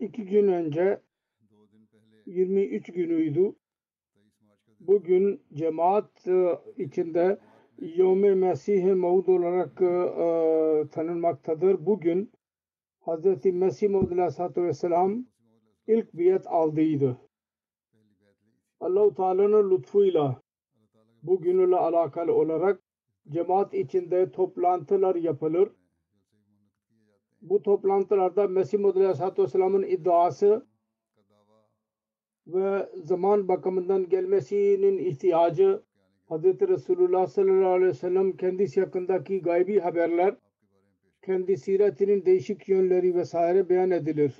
[0.00, 1.00] İki gün önce
[2.26, 3.54] 23 günüydü.
[4.80, 7.38] Bugün cemaat e, içinde
[7.80, 11.86] Yevmi Mesih-i Maud olarak e, e, tanınmaktadır.
[11.86, 12.32] Bugün
[13.00, 13.44] Hz.
[13.44, 15.26] Mesih Maud Aleyhisselatü Vesselam
[15.86, 17.18] ilk biyet aldıydı.
[18.80, 20.40] Allah-u Teala'nın lütfuyla
[21.22, 22.82] bugünle alakalı olarak
[23.28, 25.72] cemaat içinde toplantılar yapılır.
[27.42, 30.66] Bu toplantılarda Mesih Maud Aleyhisselatü Vesselam'ın iddiası
[32.46, 35.82] ve zaman bakımından gelmesinin ihtiyacı
[36.30, 36.44] Hz.
[36.44, 40.36] Resulullah sallallahu aleyhi ve sellem kendisi hakkındaki gaybi haberler
[41.22, 44.34] kendi siretinin değişik yönleri vesaire beyan edilir.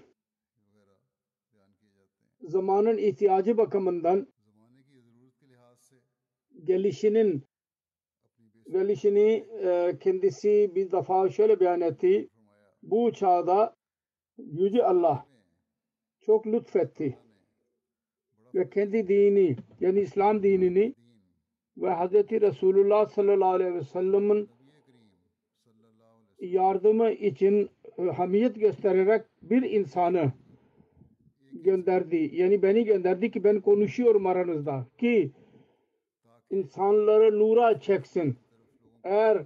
[2.40, 4.26] Zamanın ihtiyacı bakımından
[6.64, 7.44] gelişinin
[8.70, 12.28] gelişini e, kendisi bir defa şöyle beyan etti.
[12.82, 13.74] Bu çağda
[14.38, 15.26] Yüce Allah
[16.20, 17.18] çok lütfetti
[18.54, 20.94] ve kendi dini yani İslam dinini
[21.76, 22.12] ve Hz.
[22.12, 24.48] Resulullah sallallahu aleyhi ve sellem'in
[26.40, 30.32] yardımı için e, hamiyet göstererek bir insanı
[31.52, 32.30] gönderdi.
[32.32, 35.32] Yani beni gönderdi ki ben konuşuyorum aranızda ki
[36.50, 38.36] insanları nura çeksin.
[39.04, 39.44] Eğer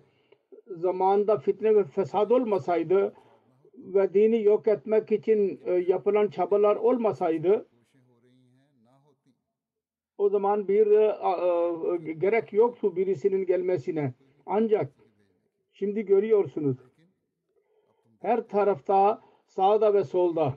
[0.66, 3.12] zamanda fitne ve fesad olmasaydı
[3.76, 7.66] ve dini yok etmek için e, yapılan çabalar olmasaydı
[10.18, 14.14] o zaman bir e, gerek yoktu birisinin gelmesine.
[14.46, 14.92] Ancak
[15.72, 16.76] şimdi görüyorsunuz
[18.20, 20.54] her tarafta sağda ve solda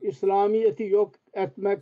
[0.00, 1.78] İslamiyet'i yok etmek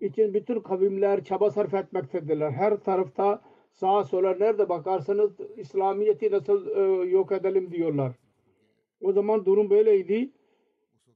[0.00, 2.50] için bütün kavimler çaba sarf etmektedirler.
[2.50, 8.12] Her tarafta sağa sola nerede bakarsanız İslamiyet'i nasıl e, yok edelim diyorlar.
[9.00, 10.30] O zaman durum böyleydi.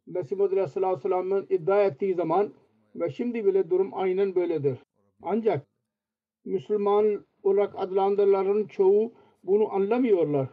[0.07, 2.53] Mesih Muhammed Aleyhisselatü Vesselam'ın iddia ettiği zaman
[2.95, 4.79] ve şimdi bile durum aynen böyledir.
[5.23, 5.67] Ancak
[6.45, 9.13] Müslüman olarak adlandırılanların çoğu
[9.43, 10.49] bunu anlamıyorlar.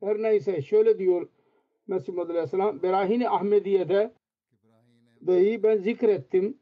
[0.00, 1.28] Her neyse şöyle diyor
[1.86, 4.14] Mesih Muhammed Aleyhisselam Berahini Ahmediye'de
[5.26, 6.58] dahi ben zikrettim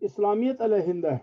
[0.00, 1.20] İslamiyet aleyhinde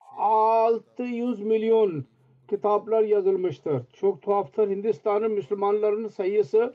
[0.00, 2.04] 600 milyon
[2.48, 3.82] kitaplar yazılmıştır.
[3.92, 4.68] Çok tuhaftır.
[4.68, 6.74] Hindistan'ın Müslümanların sayısı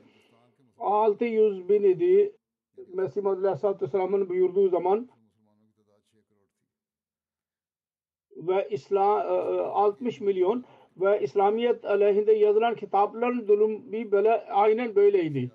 [0.78, 2.36] 600 bin idi.
[2.94, 5.08] Mesih Muhammed Aleyhisselatü Vesselam'ın buyurduğu zaman
[8.36, 9.20] ve İslam
[9.72, 10.64] 60 milyon
[10.96, 15.50] ve İslamiyet aleyhinde yazılan kitapların durum bir böyle aynen böyleydi.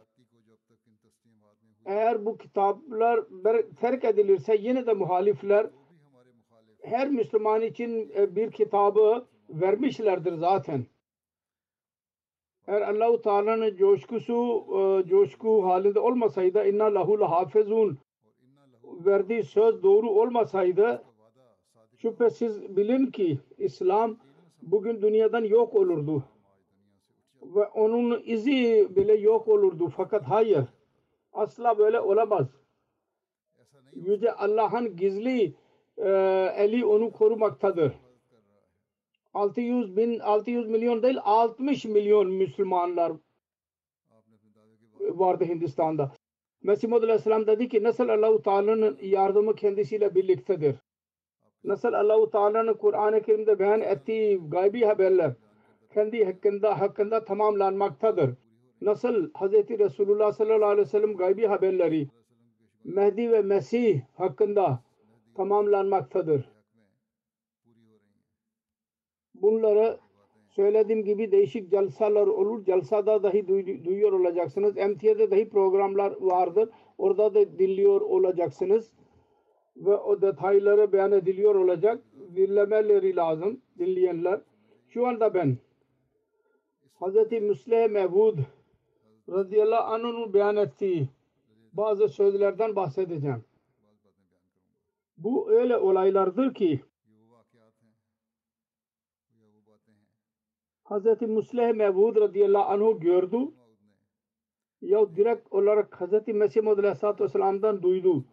[1.85, 3.25] Eğer bu kitaplar
[3.81, 5.69] terk edilirse yine de muhalifler
[6.81, 10.85] her Müslüman için bir kitabı vermişlerdir zaten.
[12.67, 14.65] Eğer Allah-u Teala'nın coşkusu
[15.07, 17.97] coşku halinde olmasaydı inna lahu hafizun
[18.83, 21.03] verdiği söz doğru olmasaydı
[21.97, 24.17] şüphesiz bilin ki İslam
[24.61, 26.23] bugün dünyadan yok olurdu.
[27.41, 29.89] Ve onun izi bile yok olurdu.
[29.97, 30.65] Fakat hayır.
[31.33, 32.47] Asla böyle olamaz.
[33.93, 35.53] Yüce Allah'ın gizli
[35.97, 36.09] e,
[36.55, 37.93] eli onu korumaktadır.
[39.33, 43.11] 600 bin 600 milyon değil 60 milyon Müslümanlar
[44.99, 46.11] vardı Hindistan'da.
[46.63, 50.75] Mesih Maud Aleyhisselam dedi ki nasıl Allah-u Teala'nın yardımı kendisiyle birliktedir.
[51.63, 55.33] Nasıl Allah-u Teala'nın Kur'an-ı Kerim'de beyan ettiği gaybi haberler
[55.93, 58.35] kendi hakkında hakkında tamamlanmaktadır.
[58.81, 59.53] Nasıl Hz.
[59.53, 62.07] Resulullah sallallahu aleyhi ve sellem gaybi haberleri
[62.83, 64.83] Mehdi ve Mesih hakkında
[65.35, 66.58] tamamlanmaktadır.
[69.41, 69.97] Bunları
[70.49, 72.65] söylediğim gibi değişik jalsalar olur.
[72.65, 74.75] Jalsada dahi duy- duyuyor olacaksınız.
[74.75, 76.69] MTA'da dahi programlar vardır.
[76.97, 78.91] Orada da dinliyor olacaksınız.
[79.77, 82.03] Ve o detayları beyan ediliyor olacak.
[82.35, 84.41] Dinlemeleri lazım dinleyenler.
[84.89, 85.57] Şu anda ben
[87.01, 87.31] Hz.
[87.31, 88.37] Müsleh Mevud
[89.29, 91.09] radıyallahu anh'ın beyan ettiği
[91.73, 93.43] bazı sözlerden bahsedeceğim.
[95.17, 96.81] Bu öyle olaylardır ki
[100.89, 101.21] Hz.
[101.21, 103.37] Musleh Mevud radıyallahu anh'u gördü
[104.81, 106.27] ya direkt olarak Hz.
[106.27, 108.25] Mesih Muhammed Aleyhisselatü Vesselam'dan duydu.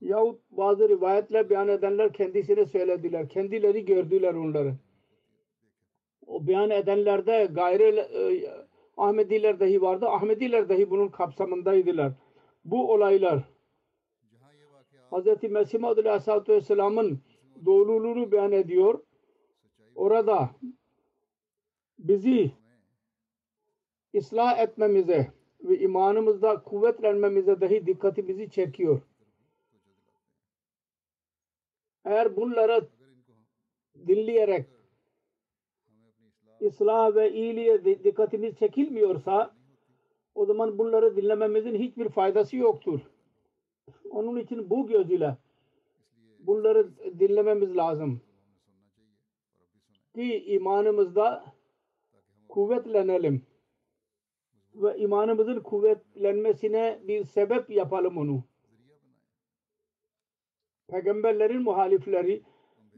[0.00, 3.28] Yahut bazı rivayetler beyan edenler kendisine söylediler.
[3.28, 4.74] Kendileri gördüler onları.
[6.26, 8.50] O beyan edenlerde gayri e,
[8.96, 10.06] Ahmediler dahi vardı.
[10.06, 12.12] Ahmediler dahi bunun kapsamındaydılar.
[12.64, 13.44] Bu olaylar
[15.12, 15.42] Hz.
[15.50, 17.20] Mesih Muhammed Aleyhisselatü Vesselam'ın
[17.66, 19.00] doğruluğunu beyan ediyor.
[19.94, 20.50] Orada
[22.08, 22.52] bizi
[24.16, 29.00] ıslah etmemize ve imanımızda kuvvetlenmemize dahi dikkatimizi çekiyor.
[32.04, 32.88] Eğer bunları
[34.06, 34.66] dinleyerek
[36.62, 39.54] ıslah ve iyiliğe di- dikkatimiz çekilmiyorsa
[40.34, 43.00] o zaman bunları dinlememizin hiçbir faydası yoktur.
[44.10, 45.36] Onun için bu gözüyle
[46.38, 48.20] bunları dinlememiz lazım.
[50.14, 51.51] Ki imanımızda
[52.52, 53.42] kuvvetlenelim.
[54.74, 58.44] Ve imanımızın kuvvetlenmesine bir sebep yapalım onu.
[60.88, 62.42] Peygamberlerin muhalifleri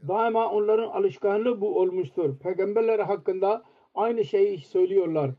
[0.07, 2.39] daima onların alışkanlığı bu olmuştur.
[2.39, 3.63] Peygamberler hakkında
[3.93, 5.31] aynı şeyi söylüyorlar.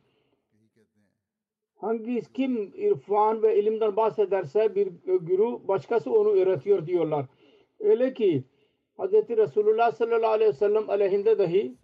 [1.77, 4.89] Hangi kim irfan ve ilimden bahsederse bir
[5.21, 7.27] guru başkası onu öğretiyor diyorlar.
[7.81, 8.45] Öyle ki
[8.99, 9.13] Hz.
[9.13, 11.77] Resulullah sallallahu aleyhi ve sellem aleyhinde dahi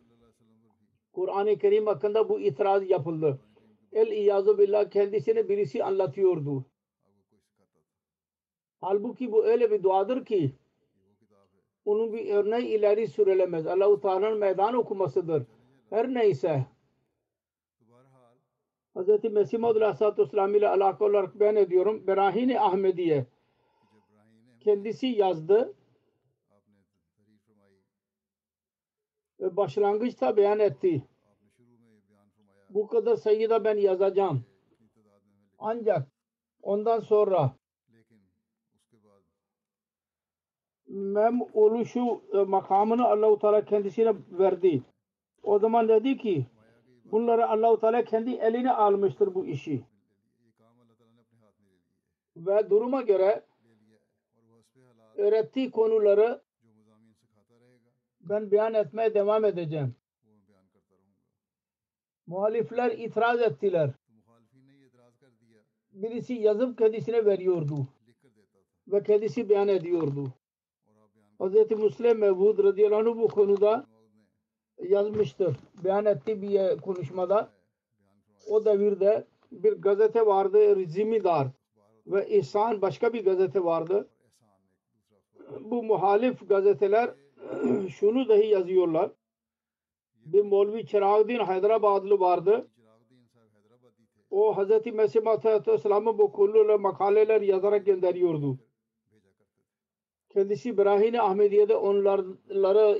[1.12, 3.40] Kur'an-ı Kerim hakkında bu itiraz yapıldı.
[3.92, 6.64] El iyazu billah kendisine birisi anlatıyordu.
[8.80, 10.52] Halbuki bu öyle bir duadır ki
[11.84, 13.66] onun bir örneği ileri sürülemez.
[13.66, 15.46] Allah-u Teala'nın meydan okumasıdır.
[15.90, 16.66] Her neyse
[18.96, 19.24] Hz.
[19.24, 22.06] Mesih Maud Aleyhisselatü Vesselam ile alakalı olarak ben ediyorum.
[22.06, 23.26] Berahini Ahmediye
[24.60, 25.74] kendisi yazdı
[29.42, 31.02] ve başlangıçta beyan etti.
[32.68, 34.44] Bu kadar sayıda ben yazacağım.
[35.58, 36.08] Ancak
[36.62, 37.56] ondan sonra
[40.86, 44.82] mem oluşu e, makamını Allahu Teala kendisine verdi.
[45.42, 46.46] O zaman dedi ki
[47.04, 49.84] bunları Allahu Teala kendi eline almıştır bu işi.
[52.36, 53.44] Ve duruma göre
[55.16, 56.42] öğrettiği konuları
[58.22, 59.94] ben beyan etmeye devam edeceğim.
[62.26, 63.90] Muhalifler itiraz ettiler.
[65.92, 67.88] Birisi yazıp kendisine veriyordu.
[68.88, 70.32] Ve kendisi beyan ediyordu.
[71.40, 71.70] Hz.
[71.70, 73.86] Müslim Mevud radıyallahu anh bu konuda
[74.78, 75.56] yazmıştır.
[75.84, 77.50] Beyan ettiği bir konuşmada
[78.48, 81.48] o devirde bir gazete vardı Zimidar
[82.06, 84.08] ve İhsan başka bir gazete vardı.
[85.60, 87.10] Bu muhalif gazeteler
[87.88, 89.10] şunu dahi yazıyorlar.
[90.14, 92.68] Bir Molvi Çırağdin Hyderabadlı vardı.
[94.30, 94.86] O Hz.
[94.92, 98.58] Mesih Aleyhisselam'ın bu konuyla makaleler yazarak gönderiyordu.
[100.28, 102.98] Kendisi Brahine Ahmediye'de onları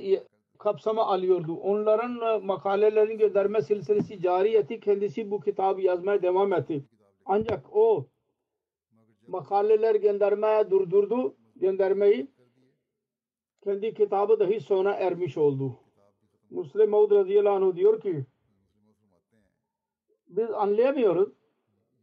[0.59, 1.53] kapsama alıyordu.
[1.53, 4.79] Onların makalelerini gönderme silsilesi cari etti.
[4.79, 6.83] Kendisi bu kitabı yazmaya devam etti.
[7.25, 8.07] Ancak o
[9.27, 11.35] makaleler göndermeye durdurdu.
[11.55, 12.27] Göndermeyi
[13.63, 15.79] kendi kitabı dahi sona ermiş oldu.
[16.49, 18.25] Müslim Maud radıyallahu anh diyor ki
[20.27, 21.29] biz anlayamıyoruz.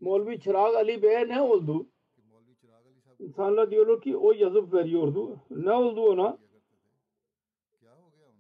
[0.01, 1.87] Molvi Çırağ Ali Bey'e ne oldu?
[3.19, 5.37] İnsanlar diyorlar ki o yazıp veriyordu.
[5.51, 6.39] Ne oldu ona?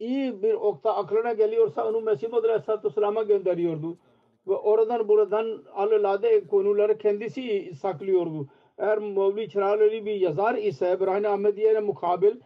[0.00, 3.99] İyi bir okta aklına geliyorsa onu Mesih Maud Aleyhisselatü gönderiyordu.
[4.47, 8.49] Ve oradan buradan alelade konuları kendisi saklıyordu.
[8.79, 12.37] Eğer Mevli Çırağlı bir yazar ise İbrahim Ahmediye'ne mukabil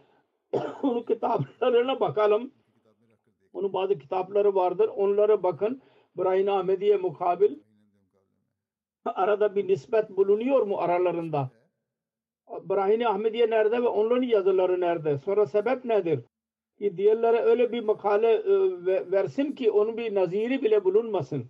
[0.83, 2.51] onun kitaplarına bakalım.
[3.53, 4.89] Onun bazı kitapları vardır.
[4.95, 5.81] Onlara bakın.
[6.15, 7.55] İbrahim Ahmediye mukabil
[9.05, 11.49] arada bir nispet bulunuyor mu aralarında?
[12.69, 15.17] Brahini Ahmediye nerede ve onların yazıları nerede?
[15.17, 16.19] Sonra sebep nedir?
[16.77, 21.45] Ki diğerlere öyle bir makale e, versin ki onun bir naziri bile bulunmasın.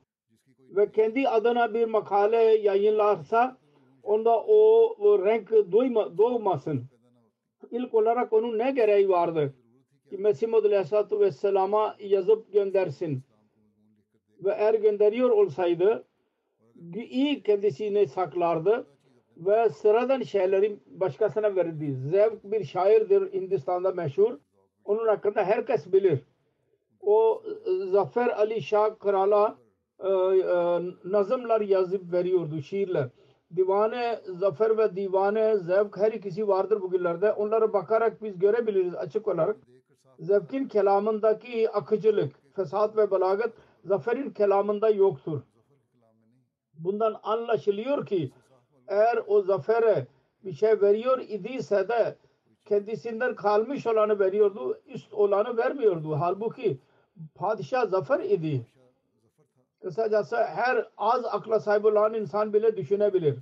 [0.60, 3.58] Ve kendi adına bir makale yayınlarsa
[4.04, 4.96] onda o
[5.26, 6.86] renk duyma, doğmasın.
[7.72, 9.54] İlk olarak onun ne gereği vardı?
[10.10, 13.22] Ki Mesih Muhammed Aleyhisselatü Vesselam'a yazıp göndersin.
[14.44, 16.06] Ve eğer gönderiyor olsaydı
[16.94, 18.88] iyi kendisini saklardı
[19.38, 21.94] ve sıradan şeyleri başkasına verirdi.
[21.94, 24.38] Zevk bir şairdir Hindistan'da meşhur.
[24.86, 26.20] Onun hakkında herkes bilir.
[27.02, 27.44] O
[27.92, 29.58] Zafer Ali Şah Kral'a
[30.00, 33.10] e, e, nazımlar yazıp veriyordu, şiirler.
[33.56, 37.32] Divane Zafer ve Divane Zevk her ikisi vardır bugünlerde.
[37.32, 39.56] Onlara bakarak biz görebiliriz açık olarak.
[40.20, 43.52] Zevkin kelamındaki akıcılık, fesat ve belagat
[43.86, 45.42] Zafer'in kelamında yoktur.
[46.74, 48.32] Bundan anlaşılıyor ki
[48.88, 50.08] eğer o zafere
[50.44, 52.16] bir şey veriyor idiyse de
[52.66, 56.16] kendisinden kalmış olanı veriyordu, üst olanı vermiyordu.
[56.20, 56.80] Halbuki
[57.36, 58.66] padişah zafer idi.
[59.86, 63.36] Kısacası her az akla sahip olan insan bile düşünebilir.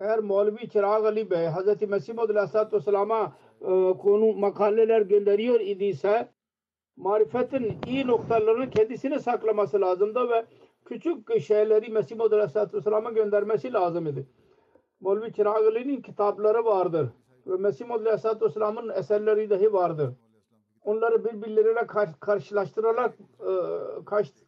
[0.00, 1.88] Eğer Mevlevi Çırağ Ali Bey Hz.
[1.88, 3.66] Mesih Maud Aleyhisselatü Vesselam'a e,
[3.98, 6.28] konu makaleler gönderiyor idiyse
[6.96, 10.44] marifetin iyi noktalarını kendisine saklaması lazımdı ve
[10.84, 14.26] küçük şeyleri Mesih Maud Aleyhisselatü Vesselam'a göndermesi lazım idi.
[15.00, 17.08] Mevlevi Çırağ Ali'nin kitapları vardır
[17.46, 20.12] ve Mesih Maud Aleyhisselatü Vesselam'ın eserleri dahi vardır.
[20.84, 21.86] Onları birbirleriyle
[22.20, 23.52] karşılaştırarak e,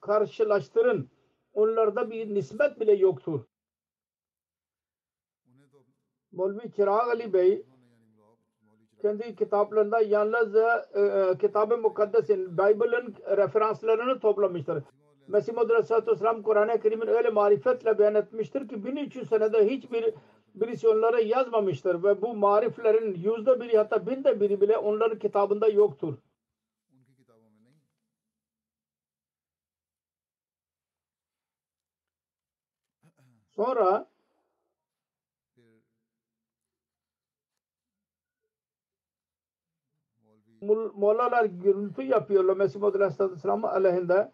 [0.00, 1.10] karşılaştırın.
[1.52, 3.40] Onlarda bir nispet bile yoktur.
[6.32, 7.66] Mevlevi Çırağ Ali Bey
[9.02, 14.82] kendi kitaplarında yalnız e, e, Kitab-ı Mukaddes'in, Bible'ın referanslarını toplamıştır.
[15.28, 20.14] Mesih Muhammed Aleyhisselatü Vesselam Kur'an-ı Kerim'in öyle marifetle beyan etmiştir ki 1300 senede hiçbir
[20.54, 26.14] birisi onlara yazmamıştır ve bu mariflerin yüzde biri hatta binde biri bile onların kitabında yoktur.
[33.50, 34.06] Sonra
[40.94, 44.32] Mollalar gürültü yapıyorlar Mesih Muhammed Aleyhisselam aleyhinde.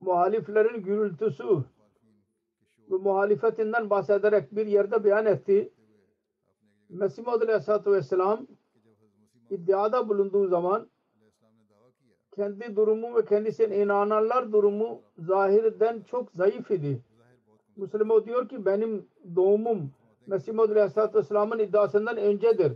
[0.00, 1.64] Muhaliflerin gürültüsü
[2.90, 5.72] ve muhalifetinden bahsederek bir yerde beyan etti.
[6.88, 8.46] Mesih Muhammed Aleyhisselatü Vesselam
[9.50, 10.88] iddiada bulunduğu zaman
[12.36, 17.02] kendi durumu ve kendisine inananlar durumu zahirden çok zayıf idi.
[17.76, 19.90] Müslüman diyor ki benim doğumum
[20.26, 22.72] Mesih Muhammed Aleyhisselatü Vesselam'ın iddiasından öncedir.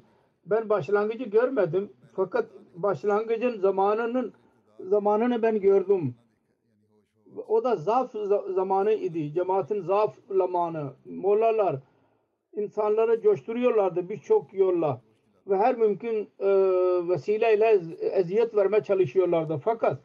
[0.47, 1.93] Ben başlangıcı görmedim.
[2.13, 4.33] Fakat başlangıcın zamanının
[4.81, 6.15] zamanını ben gördüm.
[7.49, 8.13] O da zaaf
[8.55, 9.33] zamanı idi.
[9.33, 10.93] Cemaatin zaaf zamanı.
[11.05, 11.77] Mollalar
[12.53, 15.01] insanları coşturuyorlardı birçok yolla
[15.47, 16.49] ve her mümkün e,
[17.09, 19.59] vesileyle eziyet vermeye çalışıyorlardı.
[19.59, 20.01] Fakat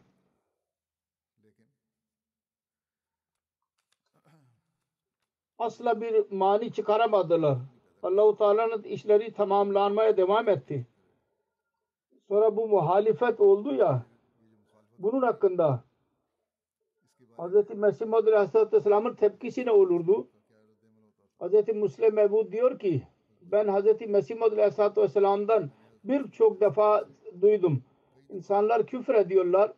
[5.57, 7.57] asla bir mani çıkaramadılar.
[8.03, 10.87] Allah-u Teala'nın işleri tamamlanmaya devam etti.
[12.27, 14.05] Sonra bu muhalefet oldu ya
[14.99, 15.83] bunun hakkında
[17.41, 17.69] Hz.
[17.75, 20.27] Mesih Muhammed Aleyhisselatü Vesselam'ın tepkisi ne olurdu?
[21.39, 21.67] Hz.
[21.75, 23.01] Müslim Mevud diyor ki
[23.41, 24.01] ben Hz.
[24.07, 25.69] Mesih Muhammed Aleyhisselatü Vesselam'dan
[26.03, 27.05] birçok defa
[27.41, 27.83] duydum.
[28.29, 29.73] İnsanlar küfür ediyorlar.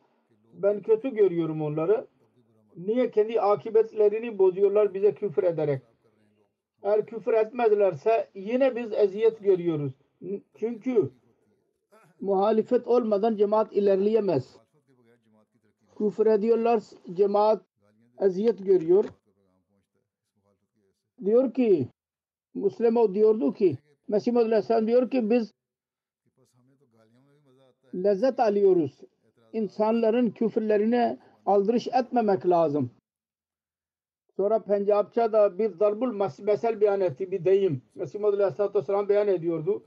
[0.53, 2.07] Ben kötü görüyorum onları.
[2.77, 5.81] Niye kendi akıbetlerini bozuyorlar bize küfür ederek?
[6.83, 9.93] Eğer küfür etmezlerse yine biz eziyet görüyoruz.
[10.55, 11.11] Çünkü
[12.21, 14.62] muhalefet olmadan cemaat ilerleyemez.
[15.97, 16.83] Küfür ediyorlar,
[17.13, 17.61] cemaat
[18.21, 19.05] eziyet görüyor.
[21.25, 21.87] Diyor ki
[22.53, 25.53] Müslüman diyordu ki Mesih Aleyhisselam diyor ki biz
[27.95, 29.01] lezzet alıyoruz.
[29.53, 32.91] İnsanların küfürlerine aldırış etmemek lazım.
[34.37, 37.31] Sonra Pencapça da bir darbul mesel beyan etti.
[37.31, 37.81] Bir deyim.
[37.95, 39.83] Mesih Aleyhisselatü Vesselam beyan ediyordu.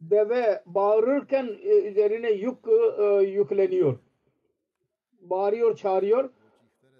[0.00, 2.56] Deve bağırırken e, üzerine yük
[2.98, 3.98] e, yükleniyor.
[5.20, 6.30] Bağırıyor, çağırıyor.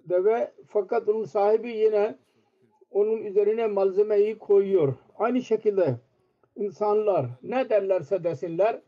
[0.08, 2.18] Deve fakat onun sahibi yine
[2.90, 4.94] onun üzerine malzemeyi koyuyor.
[5.18, 5.96] Aynı şekilde
[6.56, 8.80] insanlar ne derlerse desinler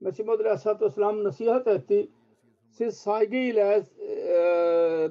[0.00, 2.08] Mesih Aleyhisselatü Vesselam nasihat etti.
[2.70, 4.36] Siz saygıyla e,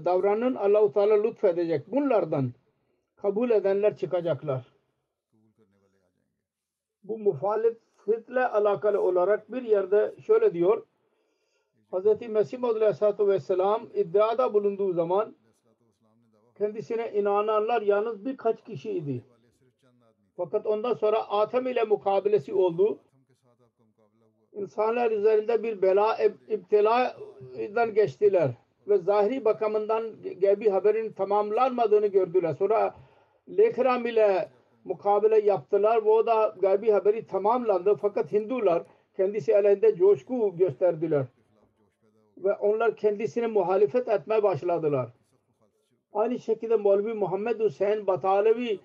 [0.05, 1.88] davranın Allah-u Teala lütfedecek.
[1.88, 2.53] Bunlardan
[3.15, 4.74] kabul edenler çıkacaklar.
[7.03, 10.86] Bu muhalefetle alakalı olarak bir yerde şöyle diyor.
[11.94, 12.30] Hz.
[12.30, 15.36] Mesih Aleyhisselatü Vesselam iddiada bulunduğu zaman
[16.58, 19.24] kendisine inananlar yalnız birkaç kişiydi.
[20.38, 23.00] Fakat ondan sonra Atem ile mukabelesi oldu.
[24.54, 26.18] İnsanlar üzerinde bir bela,
[26.50, 28.52] iptiladan geçtiler
[28.88, 32.54] ve zahiri bakımından gibi haberin tamamlanmadığını gördüler.
[32.54, 32.96] Sonra
[33.50, 34.50] Lekram ile
[34.84, 37.96] mukabele yaptılar o da gaybi haberi tamamlandı.
[37.96, 38.84] Fakat Hindular
[39.18, 41.26] kendisi aleyhinde coşku gösterdiler.
[42.38, 45.10] Ve onlar kendisine muhalefet etmeye başladılar.
[46.13, 48.78] Aynı şekilde Molvi Muhammed Hüseyin Batalevi'nin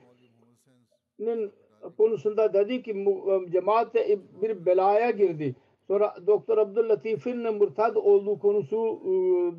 [1.97, 3.05] konusunda dedi ki
[3.51, 3.95] cemaat
[4.43, 5.55] bir belaya girdi.
[5.87, 9.01] Sonra Doktor Abdüllatif'in murtad olduğu konusu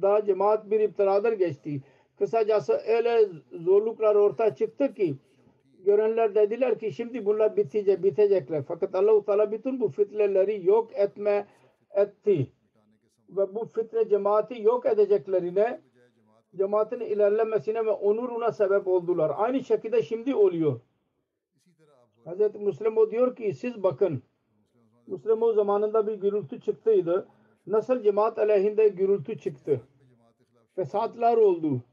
[0.02, 1.82] da cemaat bir iptiradan geçti.
[2.18, 5.16] Kısacası öyle zorluklar ortaya çıktı ki
[5.86, 8.64] görenler dediler ki şimdi bunlar bitecek, bitecekler.
[8.68, 11.48] Fakat Allah-u Teala bütün bu fitneleri yok etme
[11.96, 12.48] etti.
[13.30, 15.82] Ve bu fitne cemaati yok edeceklerine
[16.56, 19.32] cemaatin ilerlemesine ve onuruna sebep oldular.
[19.36, 20.80] Aynı şekilde şimdi oluyor.
[22.26, 22.56] Hz.
[22.56, 24.24] Müslim diyor ki siz bakın
[25.08, 27.28] Müslim zamanında bir gürültü çıktıydı.
[27.68, 29.82] Nasıl cemaat aleyhinde gürültü çıktı.
[30.76, 31.84] Fesatlar oldu.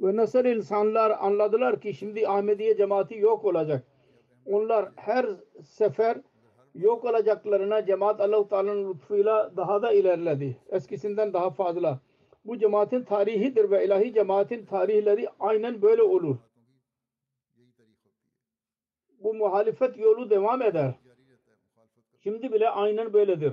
[0.00, 3.84] Ve nasıl insanlar anladılar ki şimdi Ahmediye cemaati yok olacak.
[4.46, 5.26] Onlar her
[5.62, 6.20] sefer
[6.74, 10.56] yok olacaklarına cemaat Allah-u Teala'nın lütfuyla daha da ilerledi.
[10.68, 12.00] Eskisinden daha fazla.
[12.44, 16.36] Bu cemaatin tarihidir ve ilahi cemaatin tarihleri aynen böyle olur.
[19.18, 20.94] Bu muhalefet yolu devam eder.
[22.22, 23.52] Şimdi bile aynen böyledir.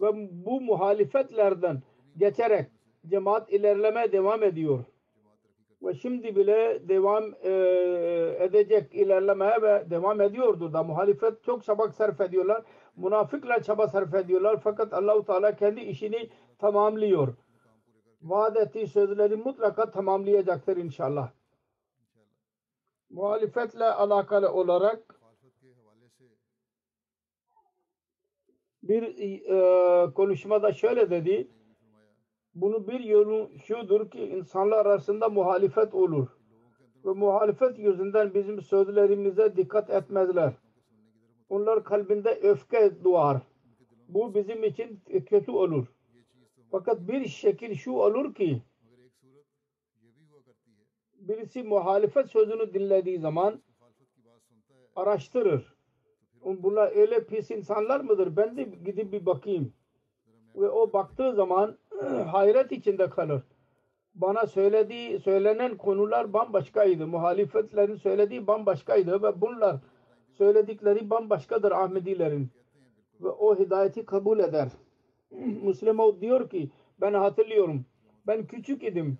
[0.00, 0.08] Ve
[0.46, 1.82] bu muhalefetlerden
[2.16, 2.70] geçerek
[3.06, 4.84] cemaat ilerleme devam ediyor.
[5.84, 7.50] Ve şimdi bile devam e,
[8.40, 12.62] edecek ilerlemeye ve devam ediyordur da muhalefet çok çaba sarf ediyorlar.
[12.96, 14.60] Münafıklar çaba sarf ediyorlar.
[14.64, 17.34] Fakat Allahu Teala kendi işini tamamlıyor.
[18.22, 21.30] Vaat ettiği sözleri mutlaka tamamlayacaktır inşallah.
[23.10, 25.20] Muhalefetle alakalı olarak
[28.82, 31.48] bir e, konuşmada şöyle dedi.
[32.54, 36.28] Bunu bir yolu şudur ki insanlar arasında muhalefet olur.
[37.04, 40.52] Ve muhalefet yüzünden bizim sözlerimize dikkat etmezler.
[41.48, 43.42] Onlar kalbinde öfke doğar.
[44.08, 45.86] Bu bizim için kötü olur.
[46.70, 48.62] Fakat bir şekil şu olur ki
[51.28, 53.62] birisi muhalefet sözünü dinlediği zaman
[54.96, 55.74] araştırır.
[56.44, 58.36] Bunlar öyle pis insanlar mıdır?
[58.36, 59.72] Ben de gidip bir bakayım.
[60.54, 63.42] Ve o baktığı zaman hayret içinde kalır.
[64.14, 67.06] Bana söylediği, söylenen konular bambaşkaydı.
[67.06, 69.76] Muhalefetlerin söylediği bambaşkaydı ve bunlar
[70.32, 72.50] söyledikleri bambaşkadır Ahmedilerin.
[73.20, 74.68] Ve o hidayeti kabul eder.
[75.62, 77.84] Müslüman diyor ki ben hatırlıyorum.
[78.26, 79.18] Ben küçük idim.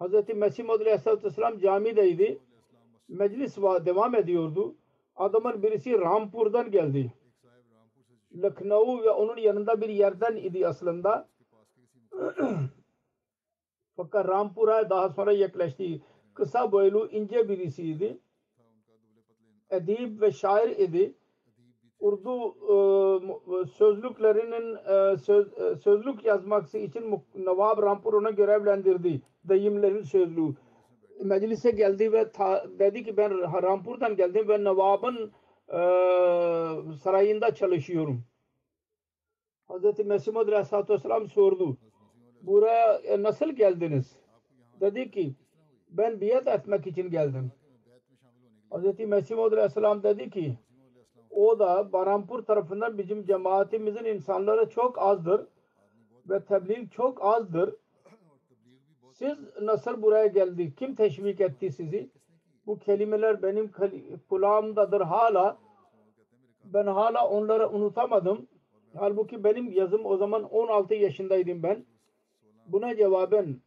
[0.00, 0.28] Hz.
[0.34, 2.38] Mesih Maud Aleyhisselatü Vesselam camideydi.
[3.08, 4.74] Meclis devam ediyordu.
[5.16, 7.12] Adamın birisi Rampur'dan geldi.
[8.34, 11.28] Lucknow ve onun yanında bir yerden idi aslında.
[13.96, 15.84] Fakat Rampur'a daha sonra yaklaştı.
[16.34, 18.18] Kısa boylu ince birisiydi.
[19.70, 21.14] Edip ve şair idi.
[22.00, 22.54] Urdu
[23.62, 29.22] e, sözlüklerinin e, söz, e, sözlük yazması için Nawab Rampur ona görevlendirdi.
[29.48, 30.54] Dayımların sözlüğü.
[31.24, 32.30] Meclise geldi ve
[32.78, 35.32] dedi ki ben Rampur'dan geldim ve Nawab'ın
[36.96, 38.24] sarayında çalışıyorum.
[39.68, 39.98] Hz.
[40.06, 41.76] Mesih Muhammed Aleyhisselatü Vesselam sordu.
[42.42, 44.16] Buraya e, nasıl geldiniz?
[44.80, 45.34] Dedi ki
[45.90, 47.52] ben biat etmek için geldim.
[48.70, 48.98] Hz.
[48.98, 50.58] Mesih Muhammed Aleyhisselam dedi ki
[51.30, 55.46] o da Barampur tarafından bizim cemaatimizin insanları çok azdır
[56.28, 57.74] ve tebliğ çok azdır.
[59.12, 60.74] Siz nasıl buraya geldi?
[60.74, 62.10] Kim teşvik etti sizi?
[62.66, 63.70] Bu kelimeler benim
[64.28, 65.58] kulağımdadır hala.
[66.64, 68.46] Ben hala onları unutamadım.
[68.96, 71.84] Halbuki benim yazım o zaman 16 yaşındaydım ben.
[72.72, 73.60] Buna cevaben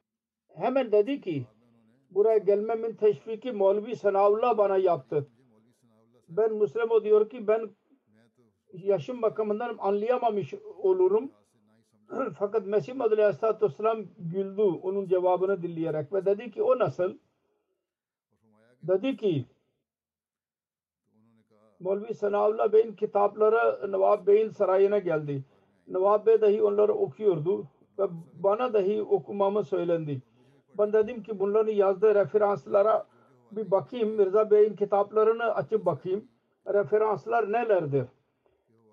[0.55, 1.45] hemen dedi ki
[2.09, 5.27] buraya gelmemin teşviki Molvi Sanavullah bana yaptı.
[6.29, 7.69] Ben Müslüman diyor ki ben
[8.73, 11.31] yaşım bakımından anlayamamış olurum.
[12.39, 17.17] Fakat Mesih Madri Aleyhisselatü Vesselam güldü onun cevabını dinleyerek ve dedi ki o nasıl?
[18.83, 19.45] Dedi ki
[21.79, 25.43] Molvi Sanavullah Bey'in kitapları Nawab Bey'in sarayına geldi.
[25.87, 27.67] Nawab Bey dahi onları okuyordu
[27.99, 28.03] ve
[28.33, 30.21] bana dahi okumamı söylendi.
[30.77, 33.07] Ben dedim ki bunların yazdığı referanslara
[33.51, 34.09] bir bakayım.
[34.09, 36.27] Mirza Bey'in kitaplarını açıp bakayım.
[36.67, 38.05] Referanslar nelerdir?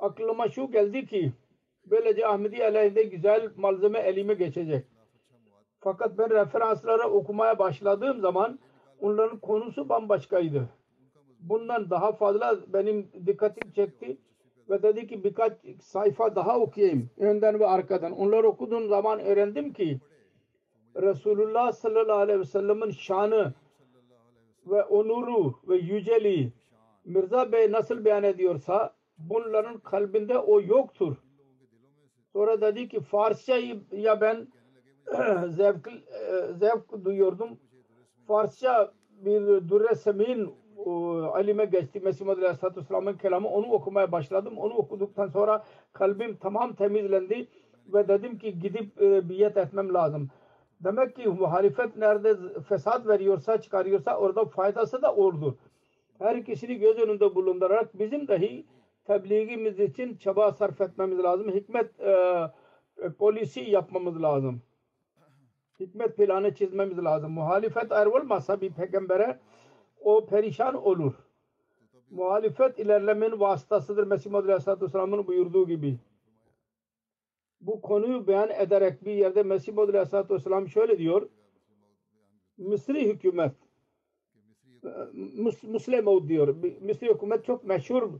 [0.00, 1.32] Aklıma şu geldi ki
[1.86, 4.86] böylece Ahmedi aleyhinde güzel malzeme elime geçecek.
[5.80, 8.58] Fakat ben referansları okumaya başladığım zaman
[9.00, 10.68] onların konusu bambaşkaydı.
[11.40, 14.16] Bundan daha fazla benim dikkatimi çekti
[14.70, 18.12] ve dedi ki birkaç sayfa daha okuyayım önden ve arkadan.
[18.12, 20.00] Onları okuduğum zaman öğrendim ki
[20.96, 23.54] Resulullah sallallahu aleyhi ve sellem'in şanı
[24.66, 26.52] ve onuru ve yüceliği
[27.04, 31.16] Mirza Bey nasıl beyan ediyorsa bunların kalbinde o yoktur.
[32.32, 34.48] Sonra dedi ki Farsçayı ya ben
[35.48, 37.58] zevk, e, zevk duyuyordum.
[38.26, 40.54] Farsça bir Durre Semin
[41.34, 42.00] alime geçti.
[42.00, 44.58] Mesih Muhammed Aleyhisselatü Vesselam'ın kelamı onu okumaya başladım.
[44.58, 47.48] Onu okuduktan sonra kalbim tamam temizlendi
[47.94, 50.28] ve dedim ki gidip e, biyet etmem lazım.
[50.80, 52.36] Demek ki muhalefet nerede
[52.68, 55.58] fesat veriyorsa çıkarıyorsa orada faydası da oldu.
[56.18, 58.66] Her ikisini göz önünde bulundurarak bizim dahi
[59.04, 61.50] tebliğimiz için çaba sarf etmemiz lazım.
[61.50, 62.10] Hikmet e,
[62.98, 64.62] e, polisi yapmamız lazım.
[65.80, 67.32] Hikmet planı çizmemiz lazım.
[67.32, 69.38] Muhalefet eğer olmazsa bir peygambere
[70.00, 71.14] o perişan olur.
[72.10, 74.06] Muhalefet ilerlemenin vasıtasıdır.
[74.06, 75.98] Mesih Muhammed Aleyhisselatü Vesselam'ın buyurduğu gibi.
[77.60, 81.28] Bu konuyu beyan ederek bir yerde Mesih Muhammed Aleyhisselatü Vesselam şöyle diyor.
[82.58, 83.52] Mısri hükümet
[85.62, 86.56] Müslüman diyor.
[86.80, 88.10] Mısri hükümet çok meşhur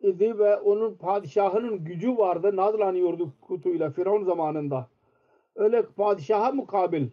[0.00, 2.56] idi ve onun padişahının gücü vardı.
[2.56, 4.88] Nazlanıyordu kutuyla Firavun zamanında.
[5.54, 7.08] Öyle padişaha mukabil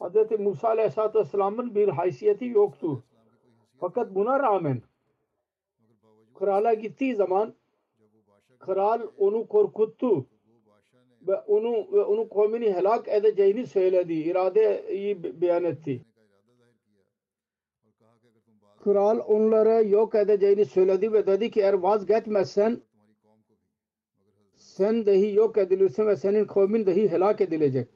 [0.00, 0.38] Hz.
[0.38, 3.04] Musa Aleyhisselatü Vesselam'ın bir haysiyeti yoktu.
[3.80, 4.82] Fakat buna rağmen
[6.34, 7.54] krala gittiği zaman
[8.58, 10.26] kral onu korkuttu
[11.22, 14.12] ve onu ve onun kavmini helak edeceğini söyledi.
[14.12, 16.04] İradeyi beyan etti.
[18.84, 22.80] Kral onları yok edeceğini söyledi ve dedi ki eğer vazgeçmezsen
[24.56, 27.88] sen dahi yok edilirsin ve senin kavmin dahi helak edilecek.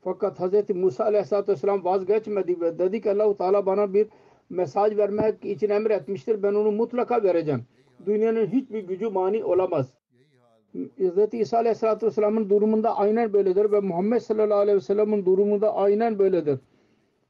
[0.00, 0.70] Fakat Hz.
[0.70, 4.08] Musa Aleyhisselatü Vesselam vazgeçmedi ve dedi ki Allah-u Teala bana bir
[4.50, 6.42] mesaj vermek için emretmiştir.
[6.42, 7.64] Ben onu mutlaka vereceğim.
[8.06, 9.92] Dünyanın hiçbir gücü mani olamaz.
[10.74, 11.34] Hz.
[11.34, 16.58] İsa Aleyhisselatü Vesselam'ın durumunda aynen böyledir ve Muhammed sallallahu aleyhi ve sellem'in durumunda aynen böyledir.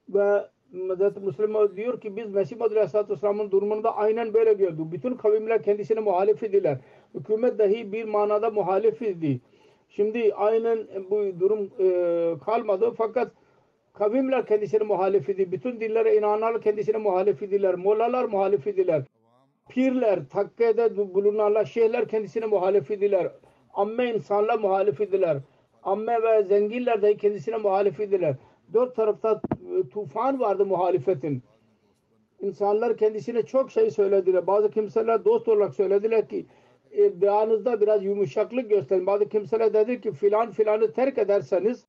[0.08, 1.22] Ve Hz.
[1.22, 4.92] Müslüman diyor ki biz Mesih Aleyhisselatü Vesselam'ın durumunda aynen böyle gördük.
[4.92, 6.78] Bütün kavimler kendisine muhalif idiler.
[7.14, 9.40] Hükümet dahi bir manada muhalif idi.
[9.88, 10.78] Şimdi aynen
[11.10, 13.32] bu durum e, kalmadı fakat
[13.92, 15.52] kavimler kendisine muhalif idi.
[15.52, 17.74] Bütün dillere inananlar kendisine muhalif idiler.
[17.74, 19.02] Mollalar muhalif idiler.
[19.68, 23.32] Pirler, takkede bulunanlar, şeyhler kendisine muhalif idiler.
[23.74, 25.38] Amme insanlar muhalif idiler.
[25.82, 28.36] Amme ve zenginler de kendisine muhalif idiler.
[28.72, 29.40] Dört tarafta
[29.92, 31.42] tufan vardı muhalefetin.
[32.40, 34.46] İnsanlar kendisine çok şey söylediler.
[34.46, 36.46] Bazı kimseler dost olarak söylediler ki
[36.98, 39.06] e, beyanınızda biraz yumuşaklık gösterin.
[39.06, 41.86] Bazı kimseler dedi ki filan filanı terk ederseniz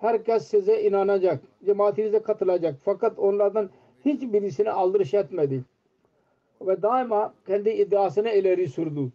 [0.00, 1.42] herkes size inanacak.
[1.64, 2.74] Cemaatinize katılacak.
[2.84, 3.70] Fakat onlardan
[4.04, 5.64] hiçbirisine aldırış etmedi.
[6.60, 9.12] Ve daima kendi iddiasını ileri sürdü.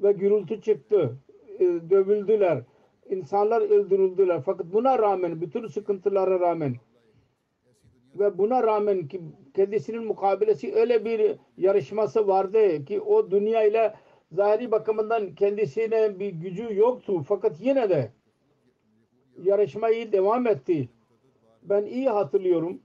[0.00, 1.16] Ve gürültü çıktı.
[1.58, 2.62] E, dövüldüler.
[3.10, 4.42] İnsanlar öldürüldüler.
[4.46, 6.76] Fakat buna rağmen, bütün sıkıntılara rağmen
[8.18, 9.20] ve buna rağmen ki
[9.54, 13.94] kendisinin mukabilesi öyle bir yarışması vardı ki o dünya ile
[14.32, 17.22] zahiri bakımından kendisine bir gücü yoktu.
[17.28, 18.10] Fakat yine de
[19.42, 20.88] yarışmayı devam etti.
[21.62, 22.80] Ben iyi hatırlıyorum.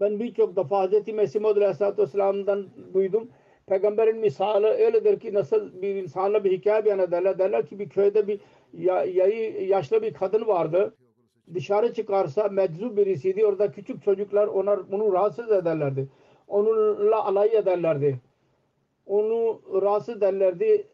[0.00, 1.08] Ben birçok defa Hz.
[1.08, 3.28] Mesih Maud Aleyhisselatü Vesselam'dan duydum.
[3.66, 7.38] Peygamberin misali öyledir ki nasıl bir insanla bir hikaye beyan ederler.
[7.38, 8.40] Derler ki bir köyde bir
[8.72, 10.94] yayı, yaşlı bir kadın vardı.
[11.54, 13.46] Dışarı çıkarsa meczup birisiydi.
[13.46, 16.08] Orada küçük çocuklar ona, bunu rahatsız ederlerdi.
[16.48, 18.20] Onunla alay ederlerdi.
[19.06, 20.86] Onu rahatsız ederlerdi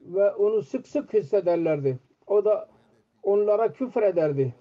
[0.00, 1.98] ve onu sık sık hissederlerdi.
[2.26, 2.68] O da
[3.24, 4.54] onlara küfür ederdi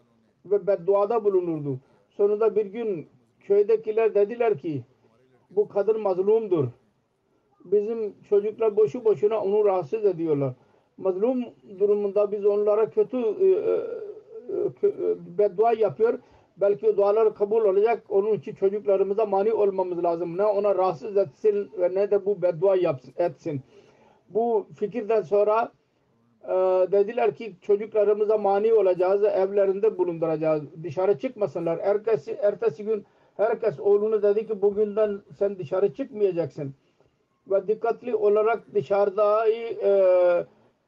[0.45, 1.79] ve bedduada bulunurdu.
[2.09, 3.07] Sonunda bir gün
[3.39, 4.83] köydekiler dediler ki
[5.49, 6.67] bu kadın mazlumdur.
[7.65, 10.53] Bizim çocuklar boşu boşuna onu rahatsız ediyorlar.
[10.97, 11.45] Mazlum
[11.79, 13.47] durumunda biz onlara kötü e,
[14.83, 14.91] e,
[15.37, 16.19] beddua yapıyor.
[16.57, 18.03] Belki o dualar kabul olacak.
[18.09, 20.37] Onun için çocuklarımıza mani olmamız lazım.
[20.37, 23.61] Ne ona rahatsız etsin ve ne de bu beddua yapsın, etsin.
[24.29, 25.71] Bu fikirden sonra
[26.43, 26.51] e,
[26.91, 29.23] dediler ki çocuklarımıza mani olacağız.
[29.23, 30.63] Evlerinde bulunduracağız.
[30.83, 31.77] Dışarı çıkmasınlar.
[31.77, 33.05] Ertesi, ertesi gün
[33.37, 36.75] herkes oğlunu dedi ki bugünden sen dışarı çıkmayacaksın.
[37.47, 40.47] Ve dikkatli olarak dışarıda e,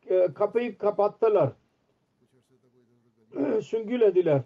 [0.10, 1.50] e, kapıyı kapattılar.
[3.62, 4.42] Süngülediler.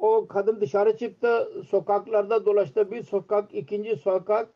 [0.00, 1.48] O kadın dışarı çıktı.
[1.68, 2.90] Sokaklarda dolaştı.
[2.90, 4.48] Bir sokak, ikinci sokak.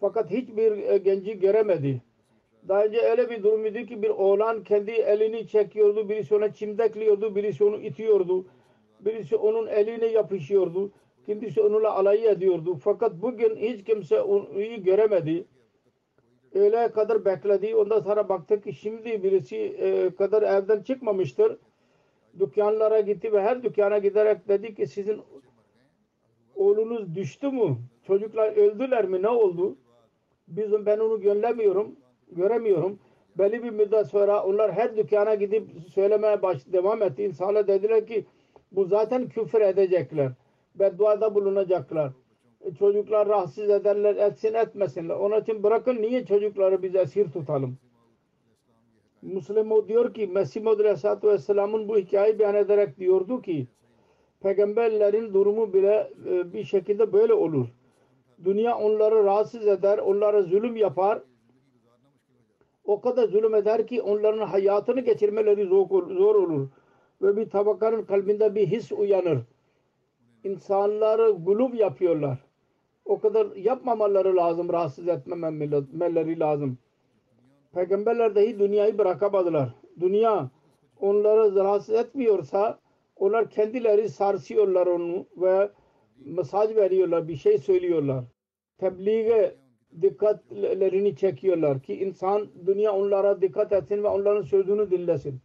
[0.00, 2.02] Fakat hiçbir e, genci göremedi.
[2.68, 6.08] Daha önce öyle bir durum idi ki bir oğlan kendi elini çekiyordu.
[6.08, 7.36] Birisi ona çimdekliyordu.
[7.36, 8.46] Birisi onu itiyordu.
[9.00, 10.90] Birisi onun eline yapışıyordu.
[11.26, 12.78] Kimisi onunla alay ediyordu.
[12.84, 14.48] Fakat bugün hiç kimse onu
[14.84, 15.44] göremedi.
[16.54, 17.74] Öyle kadar bekledi.
[17.76, 21.58] Ondan sonra baktı ki şimdi birisi e, kadar evden çıkmamıştır.
[22.38, 25.20] Dükkanlara gitti ve her dükkana giderek dedi ki sizin
[26.56, 27.76] oğlunuz düştü mü?
[28.06, 29.22] Çocuklar öldüler mi?
[29.22, 29.76] Ne oldu?
[30.48, 31.96] Bizim ben onu göndermiyorum.
[32.32, 32.98] Göremiyorum.
[33.38, 37.24] Belli bir müddet sonra onlar her dükkana gidip söylemeye baş, devam etti.
[37.24, 38.24] İnsanlar dediler ki
[38.72, 40.32] bu zaten küfür edecekler.
[40.74, 42.12] Bedduada bulunacaklar.
[42.60, 45.14] E, çocuklar rahatsız ederler, etsin etmesinler.
[45.14, 47.78] Onun için bırakın niye çocukları biz esir tutalım?
[49.22, 53.66] Müslim diyor ki Mesih Maud Aleyhisselatü Vesselam'ın bu hikayeyi beyan ederek diyordu ki
[54.40, 57.66] peygamberlerin durumu bile e, bir şekilde böyle olur.
[58.44, 61.22] Dünya onları rahatsız eder, onlara zulüm yapar.
[62.88, 66.68] O kadar zulüm eder ki onların hayatını geçirmeleri zor, olur.
[67.22, 69.38] Ve bir tabakanın kalbinde bir his uyanır.
[70.44, 72.38] İnsanları gulub yapıyorlar.
[73.04, 76.78] O kadar yapmamaları lazım, rahatsız etmemeleri lazım.
[77.74, 79.74] Peygamberler dahi dünyayı bırakamadılar.
[80.00, 80.50] Dünya
[81.00, 82.78] onları rahatsız etmiyorsa
[83.16, 85.70] onlar kendileri sarsıyorlar onu ve
[86.24, 88.24] mesaj veriyorlar, bir şey söylüyorlar.
[88.78, 89.54] Tebliğe
[90.02, 95.40] dikkatlerini çekiyorlar ki insan dünya onlara dikkat etsin ve onların sözünü dinlesin.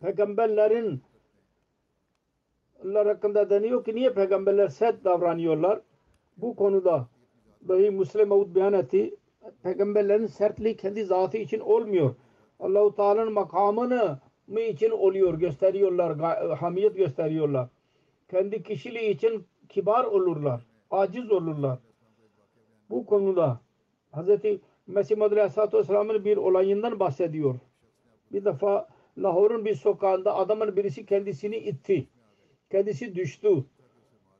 [0.00, 1.02] Peygamberlerin
[2.84, 5.80] Allah hakkında deniyor ki niye peygamberler sert davranıyorlar?
[6.36, 7.08] Bu konuda
[7.68, 9.16] dahi Müslim Maud beyan etti.
[9.62, 12.14] Peygamberlerin sertliği kendi zatı için olmuyor.
[12.60, 16.18] Allah-u Teala'nın makamını mı için oluyor, gösteriyorlar,
[16.58, 17.68] hamiyet gösteriyorlar.
[18.30, 21.78] Kendi kişiliği için kibar olurlar, aciz olurlar.
[22.90, 23.60] Bu konuda
[24.12, 24.28] Hz.
[24.86, 27.54] Mesih Madri Aleyhisselatü Vesselam'ın bir olayından bahsediyor.
[28.32, 32.06] Bir defa Lahor'un bir sokağında adamın birisi kendisini itti.
[32.70, 33.64] Kendisi düştü.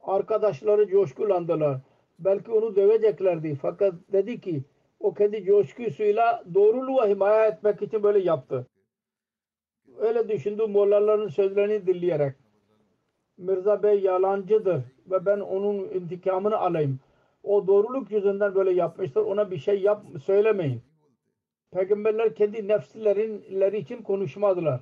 [0.02, 1.80] Arkadaşları coşkulandılar.
[2.18, 3.54] Belki onu döveceklerdi.
[3.54, 4.62] Fakat dedi ki
[5.00, 8.66] o kendi coşkusuyla doğruluğu himaye etmek için böyle yaptı.
[9.98, 12.34] Öyle düşündü mollaların sözlerini dinleyerek.
[13.36, 17.00] Mirza Bey yalancıdır ve ben onun intikamını alayım.
[17.42, 19.20] O doğruluk yüzünden böyle yapmıştır.
[19.20, 20.82] Ona bir şey yap söylemeyin.
[21.70, 24.80] Peygamberler kendi nefslerinleri için konuşmadılar.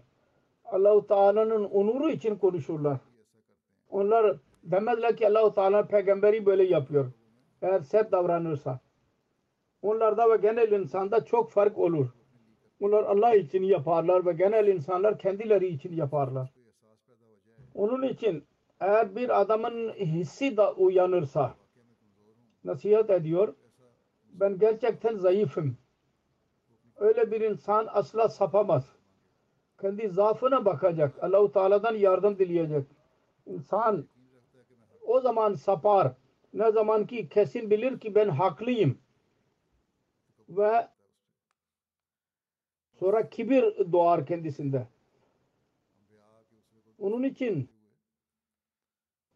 [0.65, 2.99] Allahu Teala'nın onuru için konuşurlar.
[3.91, 7.13] Onlar demezler ki Allahu Teala peygamberi böyle yapıyor.
[7.63, 8.81] Eğer sert davranırsa.
[9.83, 12.09] Onlarda ve genel insanda çok fark olur.
[12.83, 16.53] Onlar Allah için yaparlar ve genel insanlar kendileri için yaparlar.
[17.75, 18.45] Onun için
[18.81, 21.55] eğer bir adamın hissi da uyanırsa
[22.65, 23.55] nasihat ediyor
[24.33, 25.77] ben gerçekten zayıfım.
[26.97, 28.97] Öyle bir insan asla sapamaz.
[29.81, 31.25] Kendi zaafına bakacak.
[31.25, 32.87] Allahu Teala'dan yardım dileyecek.
[33.47, 34.09] İnsan
[35.03, 36.13] o zaman sapar.
[36.55, 38.99] Ne zaman ki kesin bilir ki ben haklıyım.
[40.49, 40.89] Ve
[43.03, 44.87] sonra kibir doğar kendisinde.
[46.99, 47.69] Onun için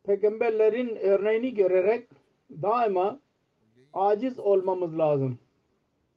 [0.03, 2.09] peygamberlerin örneğini görerek
[2.51, 3.21] daima
[3.93, 5.39] aciz olmamız lazım.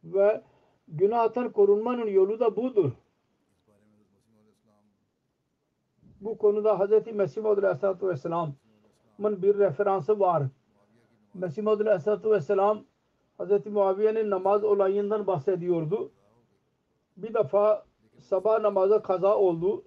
[0.03, 0.41] Ve
[0.87, 2.91] günahtan korunmanın yolu da budur.
[6.21, 7.13] Bu konuda Hz.
[7.13, 10.43] Mesih Maud Aleyhisselatü Vesselam'ın bir referansı var.
[11.33, 12.83] Mesih Maud Aleyhisselatü Vesselam
[13.39, 13.65] Hz.
[13.65, 16.11] Muaviye'nin namaz olayından bahsediyordu.
[17.23, 17.85] Bir defa
[18.19, 19.83] sabah namazı kaza oldu.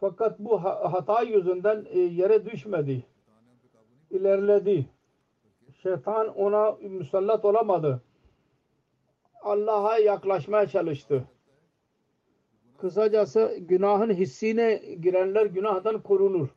[0.00, 3.06] Fakat bu hata yüzünden e, yere düşmedi.
[4.10, 4.86] İlerledi.
[5.82, 8.02] Şeytan ona musallat olamadı.
[9.42, 11.24] Allah'a yaklaşmaya çalıştı.
[12.78, 16.48] Kısacası günahın hissine girenler günahdan korunur.